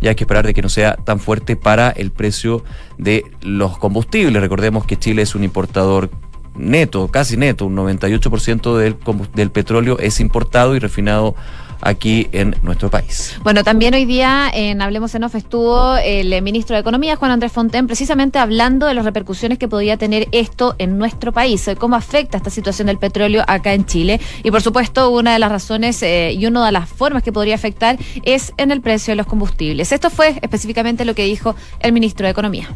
y 0.00 0.06
hay 0.06 0.14
que 0.14 0.22
esperar 0.22 0.46
de 0.46 0.54
que 0.54 0.62
no 0.62 0.68
sea 0.68 0.94
tan 0.94 1.18
fuerte 1.18 1.56
para 1.56 1.90
el 1.90 2.12
precio 2.12 2.62
de 2.96 3.24
los 3.42 3.76
combustibles. 3.76 4.40
Recordemos 4.40 4.86
que 4.86 4.98
Chile 5.00 5.22
es 5.22 5.34
un 5.34 5.42
importador 5.42 6.10
neto, 6.54 7.08
casi 7.08 7.36
neto, 7.36 7.66
un 7.66 7.74
98% 7.74 8.76
del, 8.76 8.96
del 9.34 9.50
petróleo 9.50 9.98
es 9.98 10.20
importado 10.20 10.76
y 10.76 10.78
refinado 10.78 11.34
aquí 11.80 12.28
en 12.32 12.56
nuestro 12.62 12.90
país. 12.90 13.36
Bueno, 13.42 13.64
también 13.64 13.94
hoy 13.94 14.04
día 14.04 14.50
en 14.52 14.82
Hablemos 14.82 15.14
en 15.14 15.24
Off 15.24 15.34
estuvo 15.34 15.96
el 15.96 16.40
ministro 16.42 16.74
de 16.74 16.80
Economía, 16.80 17.16
Juan 17.16 17.30
Andrés 17.30 17.52
Fonten, 17.52 17.86
precisamente 17.86 18.38
hablando 18.38 18.86
de 18.86 18.94
las 18.94 19.04
repercusiones 19.04 19.58
que 19.58 19.68
podría 19.68 19.96
tener 19.96 20.28
esto 20.32 20.74
en 20.78 20.98
nuestro 20.98 21.32
país, 21.32 21.68
cómo 21.78 21.96
afecta 21.96 22.36
esta 22.36 22.50
situación 22.50 22.86
del 22.86 22.98
petróleo 22.98 23.44
acá 23.46 23.74
en 23.74 23.86
Chile. 23.86 24.20
Y 24.42 24.50
por 24.50 24.62
supuesto, 24.62 25.10
una 25.10 25.32
de 25.32 25.38
las 25.38 25.50
razones 25.50 26.02
eh, 26.02 26.32
y 26.32 26.46
una 26.46 26.64
de 26.66 26.72
las 26.72 26.88
formas 26.88 27.22
que 27.22 27.32
podría 27.32 27.54
afectar 27.54 27.98
es 28.24 28.52
en 28.56 28.70
el 28.70 28.80
precio 28.80 29.12
de 29.12 29.16
los 29.16 29.26
combustibles. 29.26 29.92
Esto 29.92 30.10
fue 30.10 30.38
específicamente 30.42 31.04
lo 31.04 31.14
que 31.14 31.24
dijo 31.24 31.54
el 31.80 31.92
ministro 31.92 32.26
de 32.26 32.30
Economía. 32.32 32.68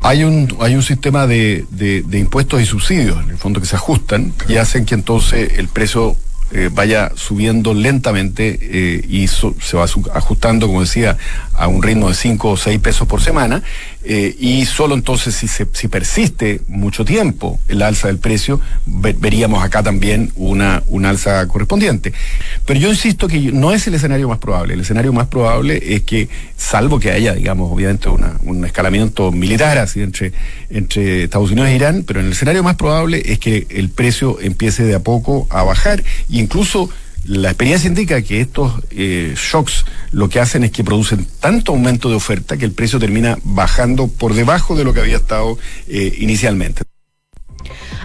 Hay 0.00 0.22
un, 0.22 0.54
hay 0.60 0.74
un 0.74 0.82
sistema 0.82 1.26
de, 1.26 1.64
de 1.70 2.18
impuestos 2.18 2.60
y 2.60 2.66
subsidios, 2.66 3.22
en 3.24 3.30
el 3.30 3.38
fondo, 3.38 3.60
que 3.60 3.66
se 3.66 3.76
ajustan 3.76 4.34
y 4.48 4.56
hacen 4.56 4.84
que 4.84 4.94
entonces 4.94 5.58
el 5.58 5.68
precio 5.68 6.16
eh, 6.56 6.70
vaya 6.72 7.10
subiendo 7.16 7.74
lentamente 7.74 8.56
eh, 8.62 9.04
y 9.08 9.26
se 9.26 9.76
va 9.76 9.86
ajustando, 10.14 10.68
como 10.68 10.82
decía, 10.82 11.18
a 11.52 11.66
un 11.66 11.82
ritmo 11.82 12.08
de 12.08 12.14
5 12.14 12.50
o 12.50 12.56
6 12.56 12.78
pesos 12.78 13.08
por 13.08 13.20
semana. 13.20 13.60
Eh, 14.06 14.36
y 14.38 14.66
solo 14.66 14.94
entonces 14.94 15.34
si, 15.34 15.48
se, 15.48 15.66
si 15.72 15.88
persiste 15.88 16.60
mucho 16.68 17.06
tiempo 17.06 17.58
el 17.68 17.80
alza 17.82 18.08
del 18.08 18.18
precio, 18.18 18.60
veríamos 18.86 19.64
acá 19.64 19.82
también 19.82 20.30
una, 20.36 20.82
una 20.88 21.10
alza 21.10 21.48
correspondiente. 21.48 22.12
Pero 22.66 22.78
yo 22.78 22.88
insisto 22.88 23.26
que 23.26 23.40
no 23.50 23.72
es 23.72 23.86
el 23.88 23.94
escenario 23.94 24.28
más 24.28 24.38
probable. 24.38 24.74
El 24.74 24.80
escenario 24.80 25.12
más 25.12 25.26
probable 25.26 25.82
es 25.82 26.02
que, 26.02 26.28
salvo 26.56 27.00
que 27.00 27.10
haya, 27.10 27.34
digamos, 27.34 27.72
obviamente 27.72 28.08
una, 28.10 28.38
un 28.44 28.64
escalamiento 28.64 29.32
militar 29.32 29.78
así 29.78 30.02
entre, 30.02 30.32
entre 30.70 31.24
Estados 31.24 31.50
Unidos 31.50 31.70
e 31.70 31.74
Irán, 31.74 32.04
pero 32.06 32.20
en 32.20 32.26
el 32.26 32.32
escenario 32.32 32.62
más 32.62 32.76
probable 32.76 33.22
es 33.24 33.38
que 33.38 33.66
el 33.70 33.88
precio 33.88 34.38
empiece 34.40 34.84
de 34.84 34.94
a 34.94 35.00
poco 35.00 35.48
a 35.50 35.62
bajar 35.62 36.04
incluso 36.44 36.90
la 37.24 37.48
experiencia 37.48 37.88
indica 37.88 38.20
que 38.22 38.40
estos 38.40 38.72
eh, 38.90 39.34
shocks 39.36 39.86
lo 40.12 40.28
que 40.28 40.40
hacen 40.40 40.62
es 40.64 40.70
que 40.70 40.84
producen 40.84 41.26
tanto 41.40 41.72
aumento 41.72 42.10
de 42.10 42.16
oferta 42.16 42.56
que 42.56 42.66
el 42.66 42.72
precio 42.72 42.98
termina 42.98 43.38
bajando 43.42 44.08
por 44.08 44.34
debajo 44.34 44.76
de 44.76 44.84
lo 44.84 44.92
que 44.92 45.00
había 45.00 45.16
estado 45.16 45.58
eh, 45.88 46.14
inicialmente. 46.18 46.82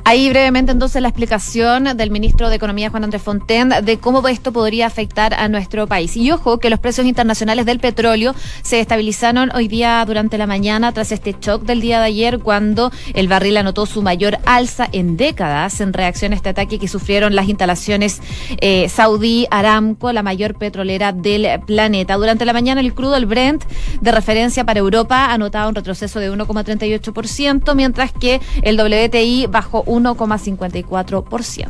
Ahí 0.03 0.29
brevemente 0.29 0.71
entonces 0.71 1.01
la 1.01 1.09
explicación 1.09 1.97
del 1.97 2.11
ministro 2.11 2.49
de 2.49 2.55
Economía 2.55 2.89
Juan 2.89 3.03
Andrés 3.03 3.21
Fonten 3.21 3.69
de 3.83 3.97
cómo 3.99 4.27
esto 4.27 4.51
podría 4.51 4.87
afectar 4.87 5.33
a 5.33 5.47
nuestro 5.47 5.87
país. 5.87 6.15
Y 6.17 6.31
ojo 6.31 6.59
que 6.59 6.69
los 6.69 6.79
precios 6.79 7.07
internacionales 7.07 7.65
del 7.65 7.79
petróleo 7.79 8.35
se 8.61 8.79
estabilizaron 8.79 9.51
hoy 9.55 9.67
día 9.67 10.03
durante 10.05 10.37
la 10.37 10.47
mañana 10.47 10.91
tras 10.91 11.11
este 11.11 11.35
shock 11.39 11.63
del 11.63 11.81
día 11.81 11.99
de 11.99 12.05
ayer 12.05 12.39
cuando 12.39 12.91
el 13.13 13.27
barril 13.27 13.57
anotó 13.57 13.85
su 13.85 14.01
mayor 14.01 14.37
alza 14.45 14.87
en 14.91 15.17
décadas 15.17 15.81
en 15.81 15.93
reacción 15.93 16.33
a 16.33 16.35
este 16.35 16.49
ataque 16.49 16.79
que 16.79 16.87
sufrieron 16.87 17.35
las 17.35 17.49
instalaciones 17.49 18.21
eh, 18.61 18.89
Saudí 18.89 19.47
Aramco, 19.51 20.11
la 20.11 20.23
mayor 20.23 20.57
petrolera 20.57 21.11
del 21.11 21.59
planeta. 21.65 22.15
Durante 22.15 22.45
la 22.45 22.53
mañana 22.53 22.81
el 22.81 22.93
crudo, 22.93 23.15
el 23.15 23.25
Brent, 23.25 23.63
de 24.01 24.11
referencia 24.11 24.65
para 24.65 24.79
Europa, 24.79 25.31
anotaba 25.31 25.67
un 25.67 25.75
retroceso 25.75 26.19
de 26.19 26.31
1,38%, 26.31 27.75
mientras 27.75 28.11
que 28.11 28.41
el 28.61 28.79
WTI 28.79 29.47
bajó 29.47 29.83
1,54%. 29.89 31.67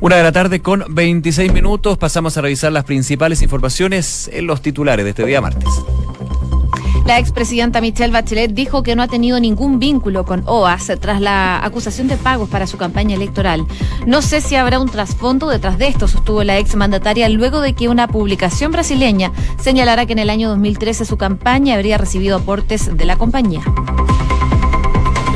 Una 0.00 0.14
de 0.14 0.22
la 0.22 0.30
tarde 0.30 0.60
con 0.60 0.84
26 0.88 1.52
minutos. 1.52 1.98
Pasamos 1.98 2.36
a 2.36 2.40
revisar 2.40 2.70
las 2.70 2.84
principales 2.84 3.42
informaciones 3.42 4.30
en 4.32 4.46
los 4.46 4.62
titulares 4.62 5.04
de 5.04 5.10
este 5.10 5.26
día 5.26 5.40
martes. 5.40 5.68
La 7.04 7.18
expresidenta 7.18 7.80
Michelle 7.80 8.12
Bachelet 8.12 8.52
dijo 8.52 8.82
que 8.82 8.94
no 8.94 9.02
ha 9.02 9.08
tenido 9.08 9.40
ningún 9.40 9.78
vínculo 9.78 10.26
con 10.26 10.42
OAS 10.46 10.92
tras 11.00 11.22
la 11.22 11.64
acusación 11.64 12.06
de 12.06 12.18
pagos 12.18 12.50
para 12.50 12.66
su 12.66 12.76
campaña 12.76 13.16
electoral. 13.16 13.66
No 14.06 14.20
sé 14.20 14.42
si 14.42 14.56
habrá 14.56 14.78
un 14.78 14.90
trasfondo 14.90 15.48
detrás 15.48 15.78
de 15.78 15.88
esto, 15.88 16.06
sostuvo 16.06 16.44
la 16.44 16.58
exmandataria 16.58 17.28
luego 17.30 17.62
de 17.62 17.72
que 17.72 17.88
una 17.88 18.08
publicación 18.08 18.72
brasileña 18.72 19.32
señalara 19.58 20.04
que 20.04 20.12
en 20.12 20.18
el 20.18 20.28
año 20.28 20.50
2013 20.50 21.06
su 21.06 21.16
campaña 21.16 21.76
habría 21.76 21.96
recibido 21.96 22.36
aportes 22.36 22.94
de 22.94 23.04
la 23.06 23.16
compañía. 23.16 23.62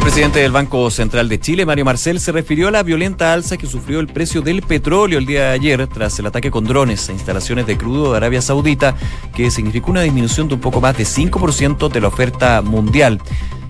Presidente 0.03 0.41
del 0.41 0.51
Banco 0.51 0.91
Central 0.91 1.29
de 1.29 1.39
Chile, 1.39 1.65
Mario 1.65 1.85
Marcel, 1.85 2.19
se 2.19 2.33
refirió 2.33 2.67
a 2.67 2.71
la 2.73 2.83
violenta 2.83 3.33
alza 3.33 3.57
que 3.57 3.69
sufrió 3.69 4.01
el 4.01 4.09
precio 4.09 4.43
del 4.43 4.61
petróleo 4.61 5.17
el 5.17 5.27
día 5.27 5.43
de 5.45 5.51
ayer 5.51 5.87
tras 5.87 6.19
el 6.19 6.27
ataque 6.27 6.51
con 6.51 6.65
drones 6.65 7.09
a 7.09 7.13
instalaciones 7.13 7.69
de 7.69 7.79
crudo 7.79 8.11
de 8.11 8.17
Arabia 8.17 8.43
Saudita, 8.43 8.97
que 9.33 9.49
significó 9.53 9.93
una 9.93 10.03
disminución 10.03 10.49
de 10.49 10.55
un 10.55 10.61
poco 10.61 10.81
más 10.81 10.99
de 10.99 11.05
5% 11.05 11.89
de 11.89 12.01
la 12.01 12.09
oferta 12.09 12.63
mundial. 12.63 13.21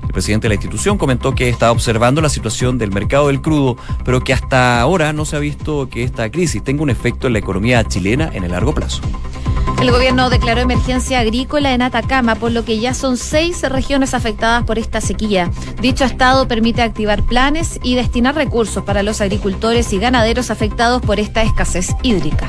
El 0.02 0.08
presidente 0.08 0.46
de 0.46 0.48
la 0.48 0.54
institución 0.54 0.96
comentó 0.96 1.34
que 1.34 1.50
está 1.50 1.70
observando 1.70 2.22
la 2.22 2.30
situación 2.30 2.78
del 2.78 2.92
mercado 2.92 3.28
del 3.28 3.42
crudo, 3.42 3.76
pero 4.02 4.24
que 4.24 4.32
hasta 4.32 4.80
ahora 4.80 5.12
no 5.12 5.26
se 5.26 5.36
ha 5.36 5.38
visto 5.38 5.90
que 5.90 6.02
esta 6.02 6.30
crisis 6.30 6.64
tenga 6.64 6.82
un 6.82 6.90
efecto 6.90 7.26
en 7.26 7.34
la 7.34 7.40
economía 7.40 7.84
chilena 7.84 8.30
en 8.32 8.44
el 8.44 8.52
largo 8.52 8.72
plazo. 8.72 9.02
El 9.82 9.90
gobierno 9.90 10.30
declaró 10.30 10.60
emergencia 10.60 11.18
agrícola 11.18 11.74
en 11.74 11.82
Atacama, 11.82 12.36
por 12.36 12.52
lo 12.52 12.64
que 12.64 12.78
ya 12.78 12.94
son 12.94 13.16
seis 13.16 13.68
regiones 13.68 14.14
afectadas 14.14 14.62
por 14.62 14.78
esta 14.78 15.00
sequía. 15.00 15.50
Dicho 15.80 16.04
estado 16.04 16.46
permite 16.46 16.82
activar 16.82 17.24
planes 17.24 17.80
y 17.82 17.96
destinar 17.96 18.36
recursos 18.36 18.84
para 18.84 19.02
los 19.02 19.20
agricultores 19.20 19.92
y 19.92 19.98
ganaderos 19.98 20.52
afectados 20.52 21.02
por 21.02 21.18
esta 21.18 21.42
escasez 21.42 21.96
hídrica. 22.04 22.48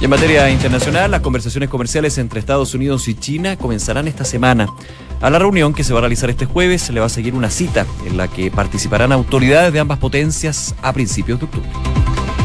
Y 0.00 0.04
en 0.04 0.10
materia 0.10 0.50
internacional, 0.50 1.12
las 1.12 1.20
conversaciones 1.20 1.68
comerciales 1.68 2.18
entre 2.18 2.40
Estados 2.40 2.74
Unidos 2.74 3.06
y 3.06 3.14
China 3.14 3.56
comenzarán 3.56 4.08
esta 4.08 4.24
semana. 4.24 4.66
A 5.20 5.30
la 5.30 5.38
reunión 5.38 5.74
que 5.74 5.84
se 5.84 5.92
va 5.92 6.00
a 6.00 6.02
realizar 6.02 6.28
este 6.28 6.46
jueves 6.46 6.82
se 6.82 6.92
le 6.92 6.98
va 6.98 7.06
a 7.06 7.08
seguir 7.08 7.34
una 7.34 7.50
cita 7.50 7.86
en 8.04 8.16
la 8.16 8.26
que 8.26 8.50
participarán 8.50 9.12
autoridades 9.12 9.72
de 9.72 9.78
ambas 9.78 9.98
potencias 9.98 10.74
a 10.82 10.92
principios 10.92 11.38
de 11.38 11.44
octubre. 11.44 11.99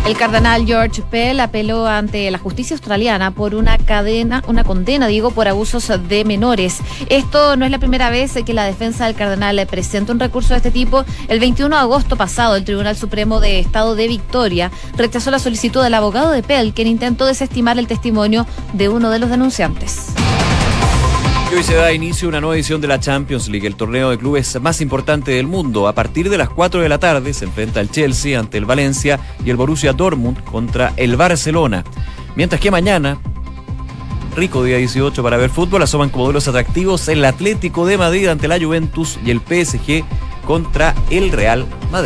El 0.06 0.16
cardenal 0.16 0.68
George 0.68 1.02
Pell 1.02 1.40
apeló 1.40 1.88
ante 1.88 2.30
la 2.30 2.38
justicia 2.38 2.76
australiana 2.76 3.32
por 3.32 3.56
una 3.56 3.80
cadena, 3.80 4.44
una 4.48 4.64
condena, 4.64 5.08
digo, 5.08 5.32
por 5.32 5.48
abusos 5.48 5.92
de 6.08 6.24
menores. 6.24 6.78
Esto 7.10 7.56
no 7.56 7.66
es 7.66 7.72
la 7.72 7.80
primera 7.80 8.12
vez 8.12 8.34
que 8.46 8.54
la 8.54 8.66
defensa 8.66 9.08
del 9.08 9.16
cardenal 9.16 9.66
presenta 9.66 10.12
un 10.12 10.20
recurso 10.20 10.50
de 10.54 10.58
este 10.58 10.70
tipo. 10.70 11.06
El 11.28 11.40
21 11.40 11.76
de 11.76 11.82
agosto 11.82 12.18
pasado, 12.18 12.56
el 12.56 12.66
Tribunal 12.66 12.96
Supremo 12.96 13.40
de 13.40 13.60
Estado 13.60 13.96
de 13.96 14.08
Victoria 14.08 14.72
rechazó 14.96 15.32
la 15.32 15.40
solicitud 15.40 15.82
del 15.82 15.96
abogado 15.96 16.30
de 16.30 16.44
Pell, 16.44 16.74
quien 16.74 16.88
intentó 16.88 17.26
desestimar 17.26 17.80
el 17.80 17.88
testimonio 17.88 18.46
de 18.74 18.90
uno 18.90 19.10
de 19.10 19.18
los 19.18 19.32
denunciantes. 19.32 20.15
Hoy 21.54 21.64
se 21.64 21.76
da 21.76 21.94
inicio 21.94 22.28
una 22.28 22.42
nueva 22.42 22.56
edición 22.56 22.82
de 22.82 22.88
la 22.88 23.00
Champions 23.00 23.48
League, 23.50 23.68
el 23.68 23.76
torneo 23.76 24.10
de 24.10 24.18
clubes 24.18 24.60
más 24.62 24.82
importante 24.82 25.32
del 25.32 25.48
mundo. 25.48 25.88
A 25.88 25.94
partir 25.94 26.30
de 26.30 26.38
las 26.38 26.50
4 26.50 26.82
de 26.82 26.90
la 26.90 26.98
tarde 26.98 27.34
se 27.34 27.46
enfrenta 27.46 27.82
el 27.82 27.92
Chelsea 27.92 28.40
ante 28.40 28.58
el 28.58 28.66
Valencia 28.66 29.20
y 29.44 29.50
el 29.50 29.58
Borussia 29.58 29.94
Dortmund 29.94 30.44
contra 30.44 30.94
el 30.98 31.16
Barcelona. 31.16 31.84
Mientras 32.36 32.60
que 32.60 32.72
mañana, 32.72 33.20
rico 34.36 34.64
día 34.64 34.78
18 34.78 35.22
para 35.22 35.38
ver 35.38 35.50
fútbol, 35.50 35.84
asoman 35.84 36.10
como 36.10 36.26
duelos 36.26 36.48
atractivos 36.48 37.08
el 37.08 37.24
Atlético 37.24 37.86
de 37.86 37.98
Madrid 37.98 38.28
ante 38.28 38.48
la 38.48 38.60
Juventus 38.60 39.20
y 39.24 39.32
el 39.32 39.40
PSG 39.40 40.04
contra 40.46 40.96
el 41.10 41.32
Real 41.32 41.66
Madrid. 41.92 42.04